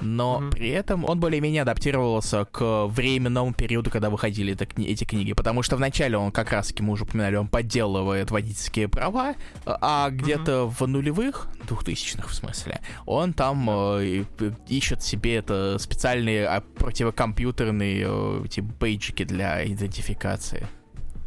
[0.00, 0.50] но mm-hmm.
[0.50, 5.76] при этом он более-менее адаптировался к временному периоду, когда выходили это, эти книги, потому что
[5.76, 9.34] вначале он как раз-таки, мы уже упоминали, он подделывает водительские права,
[9.64, 10.74] а где-то mm-hmm.
[10.78, 14.24] в нулевых, двухтысячных в смысле, он там э,
[14.68, 20.66] ищет себе это специальные а, противокомпьютерные э, типа бейджики для идентификации.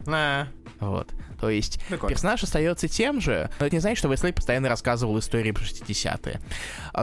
[0.08, 0.48] А.
[0.80, 1.10] Вот.
[1.43, 2.08] То есть Прикольно.
[2.15, 6.39] персонаж остается тем же, но это не значит, что Веслей постоянно рассказывал истории про 60-е.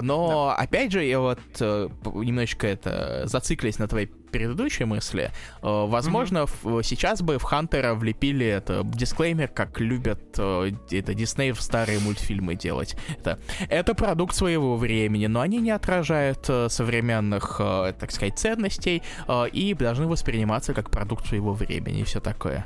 [0.01, 0.63] Но, да.
[0.63, 6.83] опять же, я вот э, немножечко это зациклясь на твоей предыдущей мысли, э, возможно, mm-hmm.
[6.85, 12.55] сейчас бы в Хантера влепили это дисклеймер, как любят э, это Дисней в старые мультфильмы
[12.55, 12.97] делать.
[13.19, 19.03] Это, это продукт своего времени, но они не отражают современных, так сказать, ценностей
[19.53, 22.65] и должны восприниматься как продукт своего времени и все такое.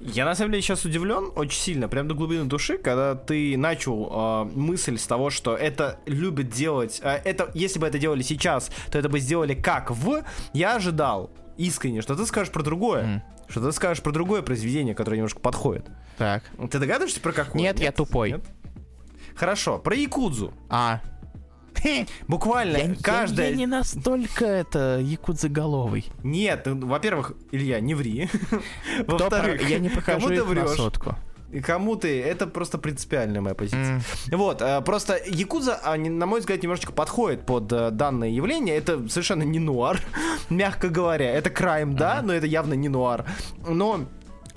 [0.00, 4.10] Я на самом деле сейчас удивлен очень сильно, прям до глубины души, когда ты начал
[4.10, 8.70] э, мысль с того, что это любят делать, э, это если бы это делали сейчас,
[8.90, 10.22] то это бы сделали как в.
[10.52, 13.50] Я ожидал искренне, что ты скажешь про другое, mm.
[13.50, 15.86] что ты скажешь про другое произведение, которое немножко подходит.
[16.18, 16.44] Так.
[16.70, 17.60] Ты догадываешься про какое?
[17.60, 17.84] Нет, Нет?
[17.84, 18.32] я тупой.
[18.32, 18.44] Нет?
[19.34, 20.52] Хорошо, про Якудзу.
[20.68, 21.00] А,
[22.28, 23.48] Буквально я, каждая...
[23.48, 26.06] Я, я не настолько это якудзоголовый.
[26.22, 28.28] Нет, ну, во-первых, Илья, не ври.
[29.06, 31.16] Во-вторых, я не прохожу их на сотку.
[31.52, 34.02] И кому ты, это просто принципиальная моя позиция.
[34.28, 34.36] Mm.
[34.36, 38.76] Вот, э, просто Якудза, они, на мой взгляд, немножечко подходит под э, данное явление.
[38.76, 40.00] Это совершенно не нуар,
[40.50, 41.30] мягко говоря.
[41.30, 42.22] Это крайм, да, uh-huh.
[42.22, 43.24] но это явно не нуар.
[43.66, 44.06] Но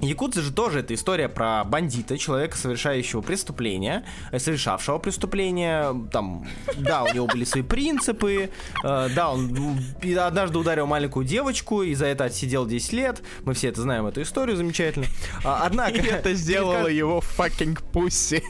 [0.01, 6.07] Якудза же тоже это история про бандита, человека, совершающего преступление, э, совершавшего преступление.
[6.11, 8.49] Там, да, у него были свои принципы,
[8.83, 9.77] э, да, он
[10.17, 13.21] однажды ударил маленькую девочку и за это отсидел 10 лет.
[13.43, 15.07] Мы все это знаем, эту историю замечательно.
[15.43, 15.89] А, однако...
[15.99, 18.43] И это сделало его fucking пусси.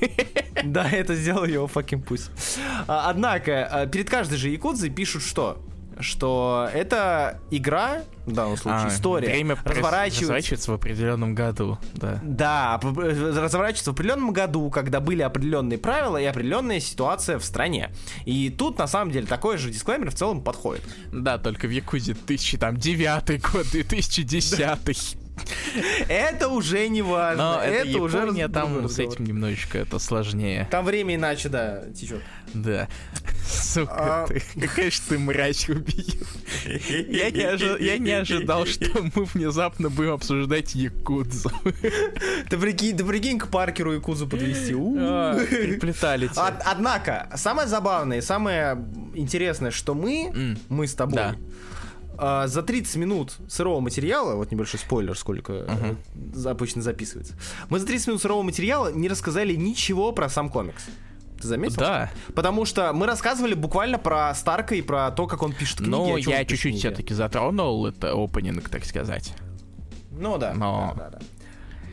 [0.64, 2.30] Да, это сделало его fucking пусси.
[2.88, 5.58] А, однако, э, перед каждой же Якудзой пишут что?
[6.00, 10.22] Что это игра, в данном случае, а, история, время разворачивается...
[10.22, 12.20] разворачивается в определенном году, да.
[12.24, 17.92] Да, разворачивается в определенном году, когда были определенные правила и определенная ситуация в стране.
[18.26, 20.84] И тут, на самом деле, такой же дисклеймер в целом подходит.
[21.12, 25.19] Да, только в Якузе 2009 год, 2010
[26.08, 27.56] Это уже не важно.
[27.56, 30.68] Но это, это Япония, уже там с этим немножечко это сложнее.
[30.72, 32.22] Там время иначе, да, течет.
[32.54, 32.88] Да.
[33.46, 34.28] Сука, а...
[34.28, 36.26] ты, какая же ты мразь убил.
[36.66, 37.78] Я не, ожи...
[37.80, 41.52] я не ожидал, что мы внезапно будем обсуждать Якудзу.
[42.50, 44.76] Ты прикинь, ты прикинь к Паркеру Якудзу подвести.
[44.76, 48.78] А, приплетали Однако, самое забавное и самое
[49.14, 51.36] интересное, что мы, мы с тобой,
[52.22, 56.50] а, за 30 минут сырого материала, вот небольшой спойлер, сколько uh-huh.
[56.50, 57.34] обычно записывается,
[57.70, 60.84] мы за 30 минут сырого материала не рассказали ничего про сам комикс.
[61.42, 61.78] Ты заметил?
[61.78, 62.12] Да.
[62.36, 65.90] Потому что мы рассказывали буквально про Старка и про то, как он пишет книги.
[65.90, 69.34] Ну, я чуть-чуть все-таки затронул это опенинг, так сказать.
[70.12, 70.54] Ну да.
[70.54, 70.94] Но...
[70.98, 71.26] да, да, да.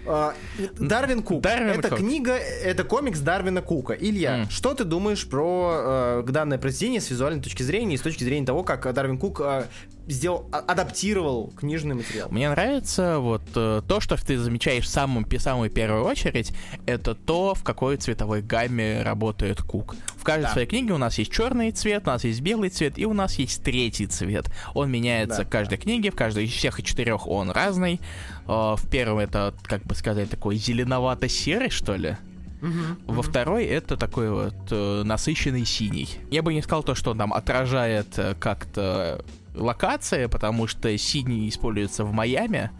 [0.08, 0.34] А,
[0.78, 1.42] Дарвин Кук.
[1.42, 1.98] Дарвин это Кук.
[1.98, 3.92] книга, это комикс Дарвина Кука.
[3.92, 4.50] Илья, mm.
[4.50, 8.46] что ты думаешь про э, данное произведение с визуальной точки зрения и с точки зрения
[8.46, 9.64] того, как Дарвин Кук э,
[10.06, 12.28] сделал, а, адаптировал книжный материал?
[12.30, 16.52] Мне нравится вот э, то, что ты замечаешь в самом, самую первую очередь,
[16.86, 19.96] это то, в какой цветовой гамме работает Кук.
[20.16, 20.52] В каждой да.
[20.52, 23.34] своей книге у нас есть черный цвет, у нас есть белый цвет, и у нас
[23.34, 24.46] есть третий цвет.
[24.74, 25.82] Он меняется да, в каждой да.
[25.82, 28.00] книге, в каждой из всех четырех он разный.
[28.46, 32.16] Э, в первом это, как бы сказать, такой зеленовато-серый, что ли.
[32.60, 33.22] Uh-huh, Во uh-huh.
[33.22, 36.08] второй это такой вот э, насыщенный синий.
[36.30, 39.24] Я бы не сказал то, что он там отражает э, как-то
[39.56, 42.70] локации, потому что синий используется в Майами,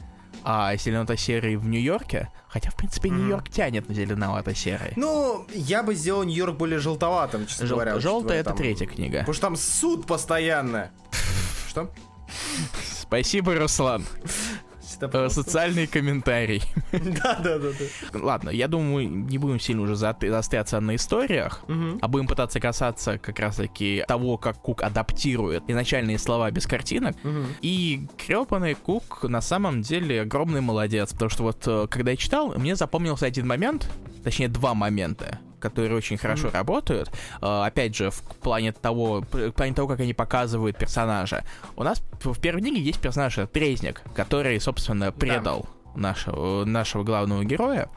[0.44, 2.30] а зеленовато-серый в Нью-Йорке.
[2.48, 4.92] Хотя, в принципе, Нью-Йорк тянет на зеленовато-серый.
[4.96, 7.98] Ну, я бы сделал Нью-Йорк более желтоватым, честно Жел- говоря.
[7.98, 8.58] Желтая— это там...
[8.58, 9.20] третья книга.
[9.20, 10.90] Потому что там суд постоянно.
[11.68, 11.90] Что?
[13.00, 14.04] Спасибо, Руслан
[15.28, 16.62] Социальный комментарий.
[17.22, 18.18] Да, да, да, да.
[18.18, 21.64] Ладно, я думаю, не будем сильно уже застряться на историях,
[22.00, 27.16] а будем пытаться касаться как раз-таки того, как Кук адаптирует изначальные слова без картинок.
[27.62, 32.54] И крепанный Кук на самом деле огромный молодец, потому что вот э, когда я читал,
[32.56, 33.90] мне запомнился один момент,
[34.24, 36.54] точнее два момента которые очень хорошо mm-hmm.
[36.54, 37.10] работают.
[37.40, 41.44] Uh, опять же, в плане того, в плане того, как они показывают персонажа.
[41.76, 45.62] У нас в первой книге есть персонаж Трезник, который, собственно, предал.
[45.62, 47.88] Да нашего, нашего главного героя.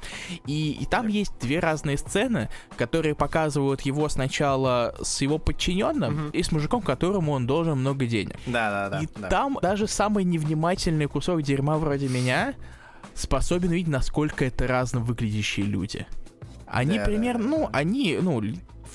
[0.45, 6.29] И, и там есть две разные сцены, которые показывают его сначала с его подчиненным угу.
[6.31, 8.37] и с мужиком, которому он должен много денег.
[8.45, 9.03] Да, да, да.
[9.03, 9.27] И да.
[9.27, 12.55] там даже самый невнимательный кусок дерьма вроде меня
[13.13, 16.07] способен видеть, насколько это разно выглядящие люди.
[16.71, 18.41] Они да, примерно, да, ну, они, ну,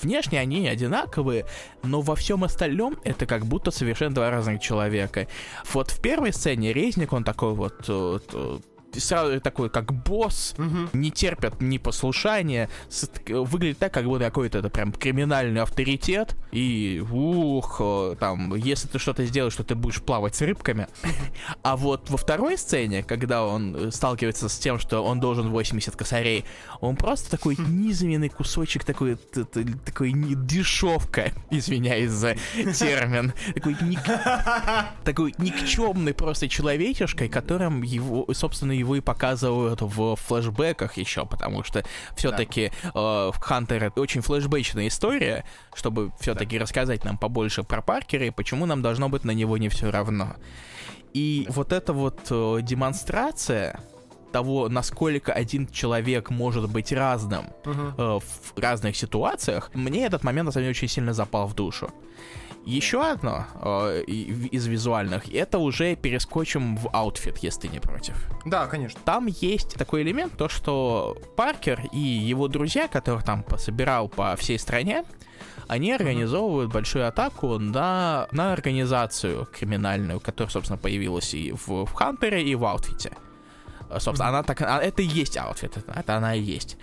[0.02, 1.46] внешне они одинаковые,
[1.82, 5.28] но во всем остальном это как будто совершенно два разных человека.
[5.72, 8.58] Вот в первой сцене Резник, он такой вот, вот э,
[8.98, 10.88] сразу такой, как босс, угу.
[10.92, 12.68] не терпят непослушания,
[13.28, 17.80] выглядит так, как будто какой-то это прям криминальный авторитет, и ух,
[18.18, 20.86] там, если ты что-то сделаешь, что ты будешь плавать с рыбками.
[21.62, 25.96] А вот во второй сцене, когда он э, сталкивается с тем, что он должен 80
[25.96, 26.44] косарей,
[26.80, 29.16] он просто такой низменный кусочек, такой,
[29.84, 32.36] такой дешевка, извиняюсь за
[32.78, 34.00] термин, такой, ник...
[35.04, 41.84] такой никчемный просто человечешкой, которым его, собственно, его и показывают в флэшбэках еще, потому что
[42.16, 43.30] все-таки да.
[43.30, 45.44] э, Хантер это очень флэшбэчная история,
[45.74, 46.62] чтобы все-таки да.
[46.62, 50.34] рассказать нам побольше про Паркера и почему нам должно быть на него не все равно.
[51.12, 53.80] И вот эта вот э, демонстрация
[54.32, 58.18] того, насколько один человек может быть разным uh-huh.
[58.18, 61.90] э, в разных ситуациях, мне этот момент на самом деле очень сильно запал в душу.
[62.66, 68.16] Еще одно э, из визуальных, это уже перескочим в Outfit, если ты не против.
[68.46, 68.98] Да, конечно.
[69.04, 74.58] Там есть такой элемент, то что Паркер и его друзья, которых там пособирал по всей
[74.58, 75.04] стране,
[75.68, 82.30] они организовывают большую атаку на, на организацию криминальную, которая, собственно, появилась и в, в Hunter
[82.30, 83.12] е, и в Outfit е.
[83.98, 86.76] Собственно, она так, а, это и есть Outfit, это, это она и есть.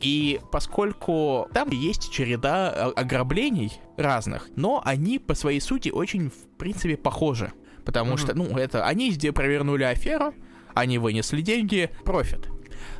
[0.00, 6.56] И поскольку там есть череда а, ограблений разных, но они по своей сути очень, в
[6.58, 7.52] принципе, похожи.
[7.84, 8.18] Потому mm-hmm.
[8.18, 10.34] что, ну, это они где провернули аферу,
[10.74, 12.48] они вынесли деньги, профит.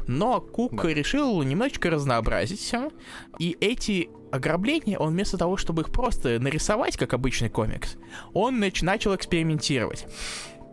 [0.06, 0.88] Но Кук да.
[0.88, 2.90] решил немножечко разнообразить все,
[3.38, 7.96] и эти ограбления, он вместо того, чтобы их просто нарисовать, как обычный комикс,
[8.32, 10.06] он нач- начал экспериментировать.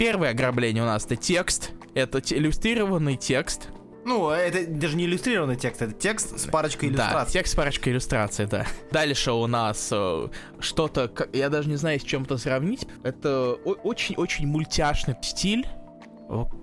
[0.02, 3.68] Первое ограбление у нас это текст, это иллюстрированный текст,
[4.04, 7.26] ну, это даже не иллюстрированный текст, это текст с парочкой иллюстраций.
[7.26, 8.66] Да, текст с парочкой иллюстраций, да.
[8.92, 10.28] Дальше у нас э,
[10.60, 12.88] что-то, я даже не знаю, с чем-то сравнить.
[13.04, 15.68] Это очень-очень мультяшный стиль,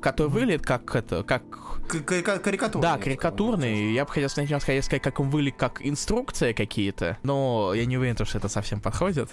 [0.02, 1.44] который выглядит как это, как...
[1.88, 2.82] Карикатурный.
[2.82, 3.92] Да, карикатурный.
[3.92, 8.16] Я бы хотел сначала сказать, как он выглядит, как инструкция какие-то, но я не уверен,
[8.16, 9.30] что это совсем подходит.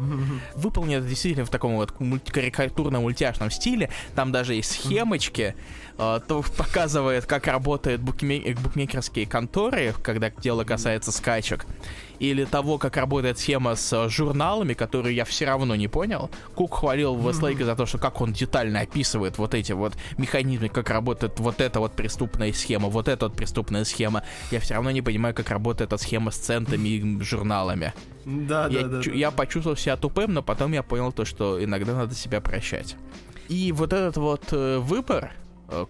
[0.56, 1.92] Выполнено действительно в таком вот
[2.30, 3.90] карикатурном мультяшном стиле.
[4.14, 5.54] Там даже есть схемочки,
[6.00, 11.66] то показывает, как работают букмекерские конторы, когда дело касается скачек
[12.20, 16.30] или того, как работает схема с журналами, которые я все равно не понял.
[16.54, 20.90] Кук хвалил Вестлейка за то, что как он детально описывает вот эти вот механизмы, как
[20.90, 24.22] работает вот эта вот преступная схема, вот эта вот преступная схема.
[24.50, 27.94] Я все равно не понимаю, как работает эта схема с центами и журналами.
[28.26, 29.10] Да, я, да, да.
[29.10, 32.96] Я почувствовал себя тупым, но потом я понял то, что иногда надо себя прощать.
[33.48, 35.32] И вот этот вот э, выбор,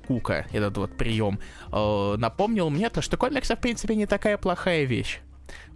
[0.07, 1.40] Кука, этот вот прием,
[1.73, 5.21] э, напомнил мне то, что комиксы, в принципе, не такая плохая вещь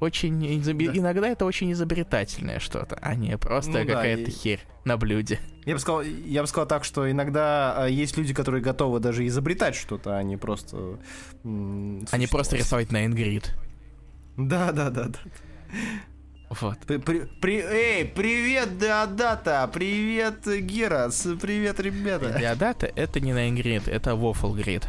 [0.00, 0.78] очень изоб...
[0.78, 0.92] да.
[0.98, 5.40] иногда это очень изобретательное что-то, а не просто ну, какая-то да, херь на блюде.
[5.64, 9.26] Я бы сказал, я бы сказал так, что иногда а, есть люди, которые готовы даже
[9.26, 10.98] изобретать что-то, а не просто.
[11.42, 13.54] Они просто рисовать на ингрид.
[14.36, 15.18] Да, да, да, да.
[16.60, 16.78] Вот.
[16.86, 19.68] При, при, при, эй, привет, Деодата!
[19.72, 21.26] Привет, Герас!
[21.40, 22.36] Привет, ребята!
[22.38, 24.84] Деодата это не на ингрид, это Waffle Grid.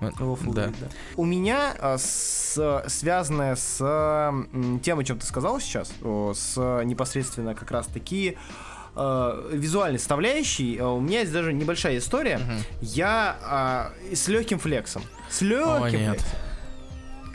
[0.00, 0.66] Waffle да.
[0.66, 0.88] да.
[1.16, 3.76] У меня а, с, связанное с
[4.82, 8.38] тем, о чем ты сказал сейчас, с непосредственно как раз таки
[8.96, 12.36] э, визуальной составляющей, а, у меня есть даже небольшая история.
[12.38, 12.78] Угу.
[12.80, 15.02] Я э, с легким флексом.
[15.28, 16.20] С легким О, нет.
[16.20, 16.49] флексом.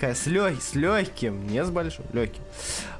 [0.01, 0.61] С, лег...
[0.61, 2.41] с легким, не с большим, легким.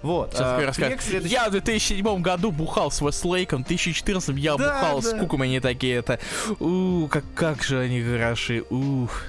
[0.01, 0.35] Вот.
[0.37, 1.33] а, флекс следующий...
[1.33, 5.09] Я в 2007 году бухал с Вестлейком, в 2014 я да, бухал да.
[5.09, 6.19] с Кукумани такие это.
[6.59, 8.63] У, как, как же они хороши.
[8.69, 9.23] Ух.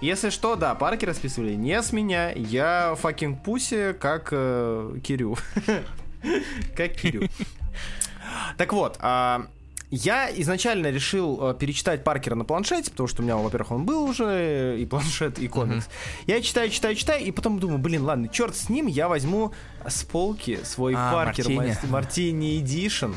[0.00, 2.30] Если что, да, Паркера списывали не с меня.
[2.30, 5.36] Я fucking pussy, как э, Кирю.
[6.76, 7.28] Как Кирю.
[8.56, 9.46] Так вот, а,
[9.90, 14.04] я изначально решил э, перечитать Паркера на планшете, потому что у меня, во-первых, он был
[14.04, 15.86] уже, и планшет, и комикс.
[15.86, 16.24] Mm-hmm.
[16.26, 19.52] Я читаю, читаю, читаю, и потом думаю, блин, ладно, черт с ним, я возьму
[19.86, 21.46] с полки свой а, Паркер
[21.88, 23.12] Мартини Эдишн.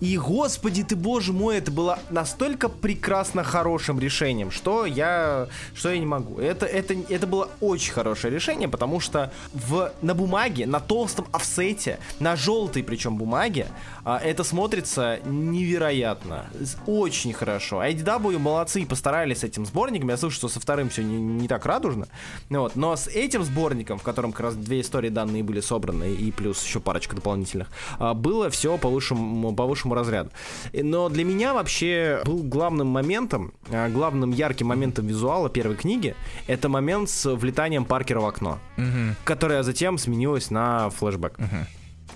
[0.00, 5.98] И, господи ты, боже мой, это было настолько прекрасно хорошим решением, что я, что я
[5.98, 6.38] не могу.
[6.38, 11.98] Это, это, это было очень хорошее решение, потому что в, на бумаге, на толстом офсете,
[12.20, 13.66] на желтой причем бумаге,
[14.04, 16.46] а, это смотрится невероятно.
[16.86, 17.82] Очень хорошо.
[17.82, 20.10] IDW молодцы и постарались с этим сборником.
[20.10, 22.06] Я слышу, что со вторым все не, не так радужно.
[22.50, 22.76] Вот.
[22.76, 26.64] Но с этим сборником, в котором как раз две истории данные были собраны, и плюс
[26.64, 30.30] еще парочка дополнительных, а, было все по высшему, по высшему разряду.
[30.72, 36.14] Но для меня вообще был главным моментом, а, главным ярким моментом визуала первой книги,
[36.46, 39.14] это момент с влетанием Паркера в окно, угу.
[39.24, 41.38] которое затем сменилось на флешбэк.
[41.38, 41.66] Угу.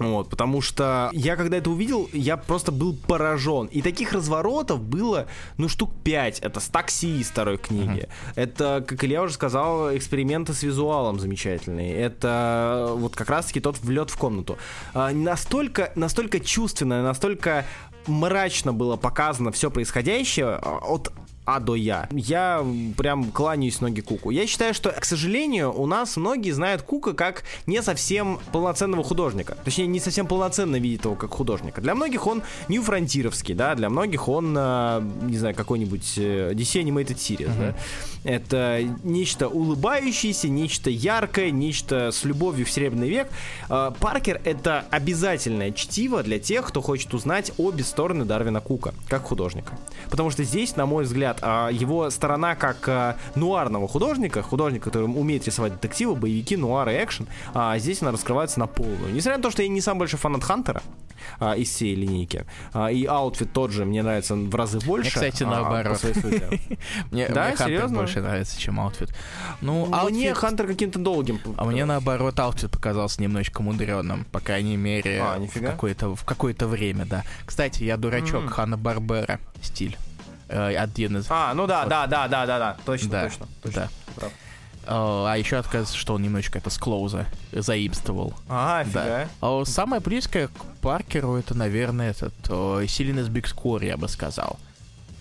[0.00, 3.66] Вот, потому что я когда это увидел, я просто был поражен.
[3.66, 5.26] И таких разворотов было,
[5.58, 6.40] ну, штук 5.
[6.40, 8.08] Это с такси из второй книги.
[8.08, 8.32] Uh-huh.
[8.34, 11.94] Это, как Илья уже сказал, эксперименты с визуалом замечательные.
[11.94, 14.56] Это вот как раз-таки тот влет в комнату.
[14.94, 17.66] А, настолько, настолько чувственно, настолько
[18.06, 21.12] мрачно было показано все происходящее а, от
[21.44, 22.08] а до Я.
[22.12, 22.64] Я
[22.96, 24.30] прям кланяюсь ноги Куку.
[24.30, 29.56] Я считаю, что, к сожалению, у нас многие знают Кука как не совсем полноценного художника.
[29.64, 31.80] Точнее, не совсем полноценно видят его как художника.
[31.80, 37.16] Для многих он Нью Фронтировский, да, для многих он, а, не знаю, какой-нибудь DC Animated
[37.16, 37.72] Series, uh-huh.
[37.72, 37.76] да.
[38.22, 43.28] Это нечто улыбающееся, нечто яркое, нечто с любовью в Серебряный век.
[43.68, 49.24] А, Паркер— это обязательное чтиво для тех, кто хочет узнать обе стороны Дарвина Кука, как
[49.24, 49.78] художника.
[50.10, 55.04] Потому что здесь, на мой взгляд, а, его сторона как а, нуарного художника, художника, который
[55.04, 59.12] умеет рисовать детективы, боевики, нуар и экшен, а здесь она раскрывается на полную.
[59.12, 60.82] Несмотря на то, что я не самый большой фанат Хантера
[61.38, 65.00] а, из всей линейки, а, и Outfit тот же мне нравится в разы больше.
[65.20, 66.00] Мне, кстати, наоборот.
[67.10, 69.14] Мне Hunter больше нравится, чем Outfit.
[69.60, 71.40] Ну, мне Хантер каким-то долгим.
[71.56, 77.24] А мне наоборот аутфит показался немножечко мудреным, по крайней мере, в какое-то время, да.
[77.44, 79.96] Кстати, я дурачок Хана Барбера стиль.
[80.50, 81.26] Э, один из...
[81.30, 83.88] А, ну да, да, да, да, да, да, точно, да, точно, точно.
[84.20, 84.28] Да.
[84.86, 88.34] А еще оказывается, что он немножечко это с Клоуза заимствовал.
[88.48, 88.84] А.
[88.92, 89.28] Да.
[89.40, 92.34] А самое близкое к Паркеру это, наверное, этот
[92.90, 94.58] Силин из Биг Скор, я бы сказал.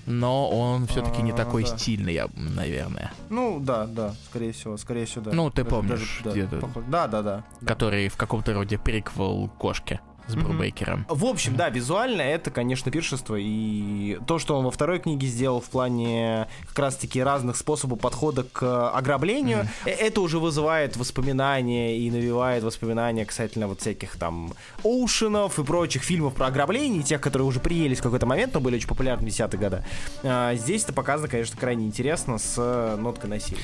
[0.08, 1.78] но он все-таки не А, такой да.
[1.78, 3.12] стильный, я, наверное.
[3.30, 5.32] Ну, да, да, скорее всего, скорее всего, да.
[5.34, 6.56] Ну, ты Даже- помнишь, да, где-то.
[6.58, 7.44] похож- Да, да, да.
[7.62, 7.68] да.
[7.68, 10.00] Который в каком-то роде приквел кошки
[10.30, 10.36] с.
[10.36, 11.06] Брубейкером.
[11.10, 13.36] В общем, да, визуально это, конечно, пиршество.
[13.40, 18.44] И то, что он во второй книге сделал в плане как раз-таки разных способов подхода
[18.44, 24.54] к ограблению, э, это уже вызывает воспоминания и навевает воспоминания касательно вот всяких там
[24.84, 28.76] Оушенов и прочих фильмов про ограбление, тех, которые уже приелись в какой-то момент, но были
[28.76, 29.84] очень популярны в 10-е годы.
[30.24, 33.64] А, здесь это показано, конечно, крайне интересно с ноткой насилия.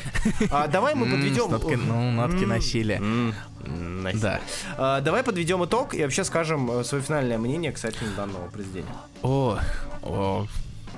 [0.51, 1.49] А, давай мы подведем...
[1.77, 3.01] ну, нотки насилия.
[3.65, 4.21] Насилие.
[4.21, 4.41] Да.
[4.77, 8.93] А, Давай подведем итог и вообще скажем э, свое финальное мнение касательно данного произведения.
[9.21, 9.57] О,
[10.01, 10.47] о,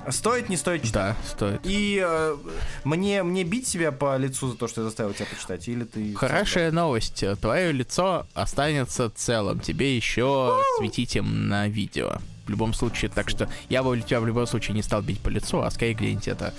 [0.10, 1.16] Стоит, не стоит читать?
[1.22, 1.60] да, стоит.
[1.64, 2.38] И э,
[2.86, 6.14] мне, мне бить себя по лицу за то, что я заставил тебя почитать, или ты...
[6.16, 7.24] Хорошая новость.
[7.42, 9.60] Твое лицо останется целым.
[9.60, 12.18] Тебе еще светить им на видео.
[12.46, 15.28] В любом случае, так что я бы тебя в любом случае не стал бить по
[15.28, 16.54] лицу, а скорее где-нибудь это...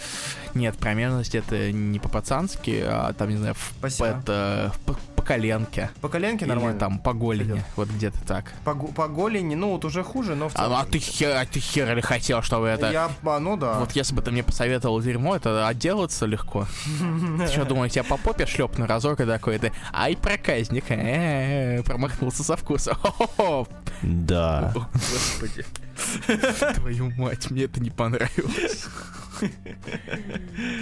[0.53, 4.07] Нет, промерность это не по-пацански, а там, не знаю, в, Спасибо.
[4.09, 5.91] это, по коленке.
[6.01, 6.79] По коленке Или нормально?
[6.79, 7.49] там по голени.
[7.51, 7.64] Пойдет.
[7.76, 8.53] Вот где-то так.
[8.64, 10.72] По, по голени, ну вот уже хуже, но в А, целом...
[10.81, 12.91] а ты хер, а ты хер ли хотел, чтобы это...
[12.91, 13.79] Я, а, ну да.
[13.79, 16.66] Вот если бы ты мне посоветовал дерьмо, это отделаться легко.
[17.39, 20.87] Ты что, думаешь, я по попе шлепну разок и такой, ты, ай, проказник,
[21.85, 22.95] промахнулся со вкуса.
[23.03, 23.68] Хо-хо-хо.
[24.03, 24.72] Да.
[24.95, 25.64] Господи.
[26.74, 28.86] Твою мать, мне это не понравилось.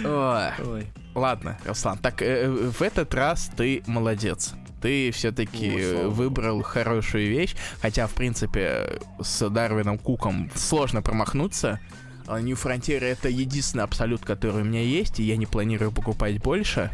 [0.05, 0.87] Ой.
[1.15, 4.53] Ладно, Руслан, так э, в этот раз ты молодец.
[4.81, 6.09] Ты все-таки богу.
[6.11, 11.79] выбрал хорошую вещь, хотя, в принципе, с Дарвином Куком сложно промахнуться.
[12.27, 16.39] А New Frontier это единственный абсолют, который у меня есть, и я не планирую покупать
[16.41, 16.91] больше.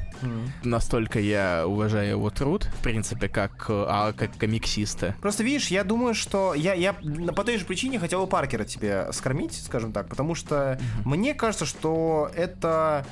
[0.63, 5.15] Настолько я уважаю его труд, в принципе, как, э, а, как комиксиста.
[5.21, 6.93] Просто видишь, я думаю, что я, я
[7.35, 11.65] по той же причине хотел бы Паркера тебе скормить, скажем так, потому что мне кажется,
[11.65, 13.05] что это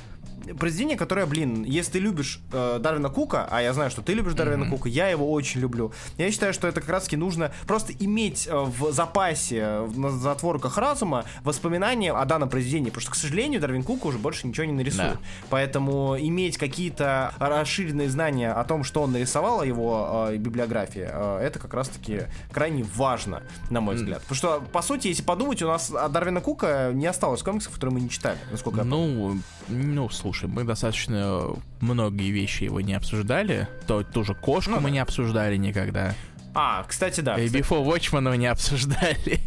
[0.58, 4.34] произведение, которое, блин, если ты любишь э, Дарвина Кука, а я знаю, что ты любишь
[4.34, 4.72] Дарвина Мгм.
[4.72, 5.92] Кука, я его очень люблю.
[6.18, 10.78] Я считаю, что это как раз-таки нужно просто иметь э, в запасе, в- на затворках
[10.78, 14.72] разума воспоминания о данном произведении, потому что, к сожалению, Дарвин Кука уже больше ничего не
[14.72, 15.12] нарисует.
[15.12, 15.18] Да.
[15.48, 17.01] Поэтому иметь какие-то
[17.38, 22.22] расширенные знания о том, что он нарисовал, о его э, библиографии, э, это как раз-таки
[22.52, 24.00] крайне важно, на мой М.
[24.00, 24.20] взгляд.
[24.22, 27.94] Потому что, по сути, если подумать, у нас от Дарвина Кука не осталось комиксов, которые
[27.94, 29.38] мы не читали, насколько Ну,
[29.68, 31.50] ну, слушай, мы достаточно
[31.80, 33.68] многие вещи его не обсуждали.
[33.86, 34.90] То, ту же кошку Ну мы да.
[34.90, 36.14] не обсуждали никогда.
[36.54, 37.38] А, кстати, да.
[37.40, 39.40] И Before Watchmen мы не обсуждали.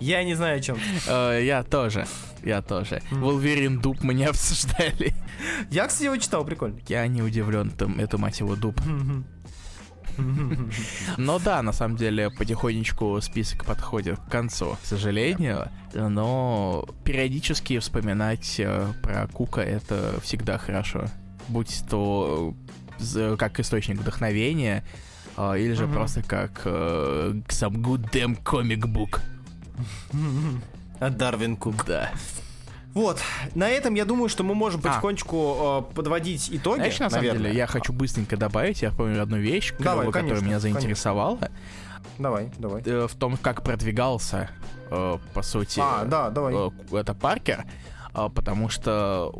[0.00, 0.78] Я не знаю, о чем.
[1.08, 2.06] Э, Я тоже.
[2.42, 3.02] Я тоже.
[3.10, 5.14] Wolverine дуб мы не обсуждали.
[5.70, 6.78] Я, кстати, его читал, прикольно.
[6.88, 8.80] Я не удивлен, там, это мать его дуб.
[11.16, 15.68] Но да, на самом деле, потихонечку список подходит к концу, к сожалению.
[15.92, 21.06] Но периодически вспоминать э, про Кука это всегда хорошо.
[21.48, 22.54] Будь то
[23.16, 24.84] э, как источник вдохновения,
[25.36, 29.20] или же просто как some good damn comic book.
[31.00, 31.84] А Дарвин Кук.
[31.86, 32.10] Да.
[32.94, 33.18] Вот,
[33.56, 34.88] на этом я думаю, что мы можем А.
[34.88, 36.76] потихонечку э, подводить итоги.
[36.78, 37.46] Знаешь, на самом наверное.
[37.48, 40.80] деле, я хочу быстренько добавить, я помню одну вещь, Давай, которая конечно, меня конечно.
[40.80, 41.38] заинтересовала.
[42.20, 42.82] Давай, давай.
[42.86, 44.48] э, в том, как продвигался,
[44.90, 46.54] э, по сути, А, да, давай.
[46.54, 47.64] э, это Паркер,
[48.14, 49.34] э, потому что,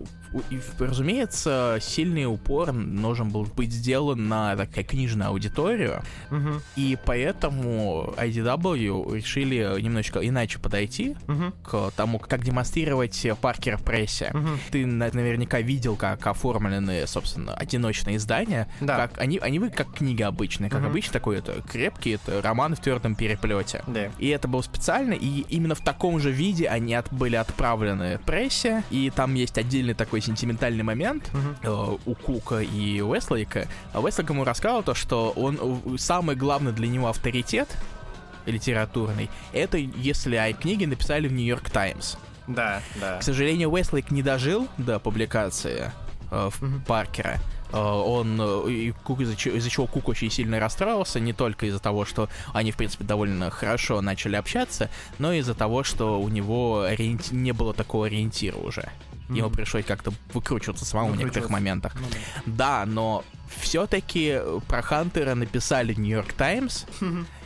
[0.51, 8.15] и, разумеется, сильный упор должен был быть сделан на такая книжную аудиторию, Мгм, и поэтому
[8.17, 14.31] IDW решили немножечко иначе подойти мгм, к тому, как демонстрировать Паркера в прессе.
[14.33, 14.59] мгм.
[14.71, 18.69] Ты на- наверняка видел, как оформлены, собственно, одиночные издания.
[18.81, 18.97] Да.
[18.97, 20.71] Как они, они вы как книги обычные.
[20.71, 20.91] Как Мгм.
[20.91, 23.83] обычно, такой это крепкий, это роман в твердом переплете.
[23.87, 24.11] Да.
[24.19, 28.83] И это было специально, и именно в таком же виде они от- были отправлены прессе,
[28.91, 31.31] и там есть отдельный такой сентиментальный момент
[31.63, 33.69] э, у Кука и Уэслейка.
[33.95, 37.69] Уэслейк ему рассказал то, что он э, самый главный для него авторитет
[38.47, 42.17] литературный, это если о книге написали в Нью-Йорк Таймс.
[42.47, 43.19] Да, да.
[43.19, 45.91] К сожалению, Уэслейк не дожил до публикации
[46.31, 46.83] э, в Мгм.
[46.83, 47.39] Паркера.
[47.73, 52.71] Э, Он э, из-за, чего, Кук очень сильно расстроился, не только из-за того, что они,
[52.73, 57.53] в принципе, довольно хорошо начали общаться, но и из-за того, что у него ориенти- не
[57.53, 58.89] было такого ориентира уже.
[59.31, 59.55] Ему Мгм.
[59.57, 61.95] пришлось как-то выкручиваться самому в некоторых моментах.
[61.99, 62.07] Ну
[62.45, 63.25] Да, но
[63.59, 64.39] все-таки
[64.69, 66.85] про Хантера написали Нью-Йорк Таймс,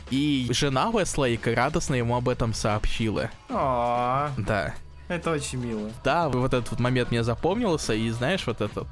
[0.09, 3.29] и жена Уэслейка радостно ему об этом сообщила.
[3.49, 4.73] А, Да.
[5.07, 5.89] Это очень мило.
[6.03, 8.87] Да, вот этот вот момент мне запомнился, и знаешь, вот этот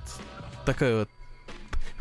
[0.66, 1.10] такое вот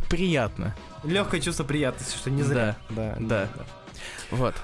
[0.08, 0.74] приятно.
[1.04, 2.76] Легкое чувство приятности, что не зря.
[2.90, 3.48] Да, да.
[4.30, 4.54] Вот.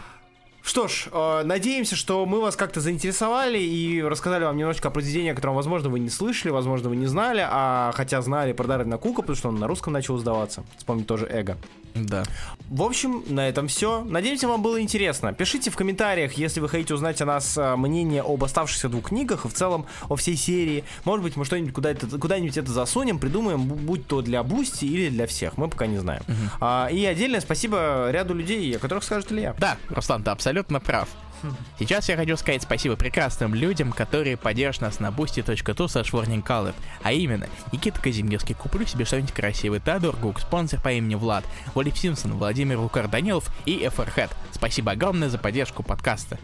[0.63, 5.33] Что ж, э, надеемся, что мы вас как-то заинтересовали и рассказали вам немножечко о произведении,
[5.33, 8.97] о котором, возможно, вы не слышали, возможно, вы не знали, а хотя знали про Дарвина
[8.97, 10.63] Кука, потому что он на русском начал сдаваться.
[10.77, 11.59] Вспомнить тоже Эго.
[11.95, 12.25] Да.
[12.69, 14.03] В общем, на этом все.
[14.03, 15.33] Надеемся, вам было интересно.
[15.33, 19.45] Пишите в комментариях, если вы хотите узнать о нас э, мнение об оставшихся двух книгах
[19.45, 20.85] и в целом о всей серии.
[21.05, 25.57] Может быть, мы что-нибудь куда-нибудь это засунем, придумаем, будь то для Бусти или для всех.
[25.57, 26.23] Мы пока не знаем.
[26.29, 26.37] Угу.
[26.61, 29.55] А, и отдельное спасибо ряду людей, о которых скажет Илья.
[29.59, 31.09] Да, Руслан, ты абсолютно прав.
[31.79, 37.47] Сейчас я хочу сказать спасибо прекрасным людям, которые поддержат нас на boosty.to slash а именно
[37.73, 42.79] Никита Казимирский, куплю себе что-нибудь красивое, Теодор Гук, спонсор по имени Влад, Олив Симпсон, Владимир
[42.79, 44.31] Лукар Данилов и FRHead.
[44.53, 46.39] Спасибо огромное за поддержку подкаста.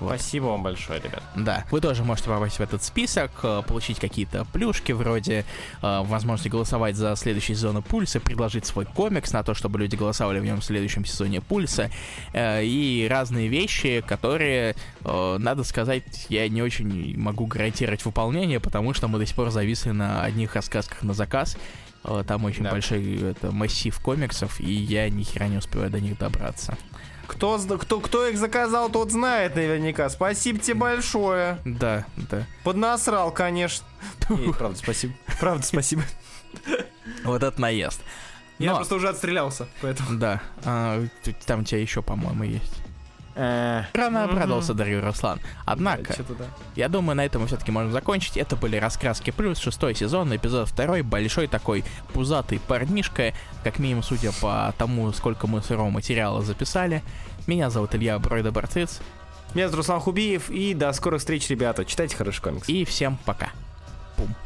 [0.00, 0.08] Вот.
[0.14, 1.22] Спасибо вам большое, ребят.
[1.36, 5.44] Да, вы тоже можете попасть в этот список, э, получить какие-то плюшки вроде
[5.82, 10.40] э, возможности голосовать за следующий сезон Пульса, предложить свой комикс на то, чтобы люди голосовали
[10.40, 11.90] в нем в следующем сезоне Пульса,
[12.32, 14.74] э, и разные вещи, которые,
[15.04, 19.90] надо сказать, я не очень могу гарантировать выполнение, потому что мы до сих пор зависли
[19.90, 21.56] на одних рассказках на заказ,
[22.26, 22.70] там очень да.
[22.70, 26.76] большой это, массив комиксов, и я ни хера не успеваю до них добраться.
[27.30, 30.08] Кто, кто, кто их заказал, тот знает наверняка.
[30.08, 31.58] Спасибо тебе большое.
[31.64, 32.44] Да, да.
[32.64, 33.86] Поднасрал, конечно.
[34.28, 35.14] Нет, правда, спасибо.
[35.38, 36.02] Правда, спасибо.
[37.22, 38.00] Вот этот наезд.
[38.58, 40.18] Я просто уже отстрелялся, поэтому.
[40.18, 40.42] Да.
[40.64, 41.02] А,
[41.46, 42.79] там у тебя еще, по-моему, есть.
[43.34, 45.40] Э, Рано обрадовался Дарью Руслан.
[45.64, 46.14] Однако,
[46.74, 48.36] я думаю, на этом мы все-таки можем закончить.
[48.36, 54.32] Это были «Раскраски плюс», шестой сезон, эпизод второй, большой такой пузатый парнишка, как минимум, судя
[54.32, 57.02] по тому, сколько мы сырого материала записали.
[57.46, 59.00] Меня зовут Илья Бройда Барциц.
[59.54, 61.84] Меня зовут Руслан Хубиев, и до скорых встреч, ребята.
[61.84, 62.68] Читайте хороший комикс.
[62.68, 63.50] И всем пока.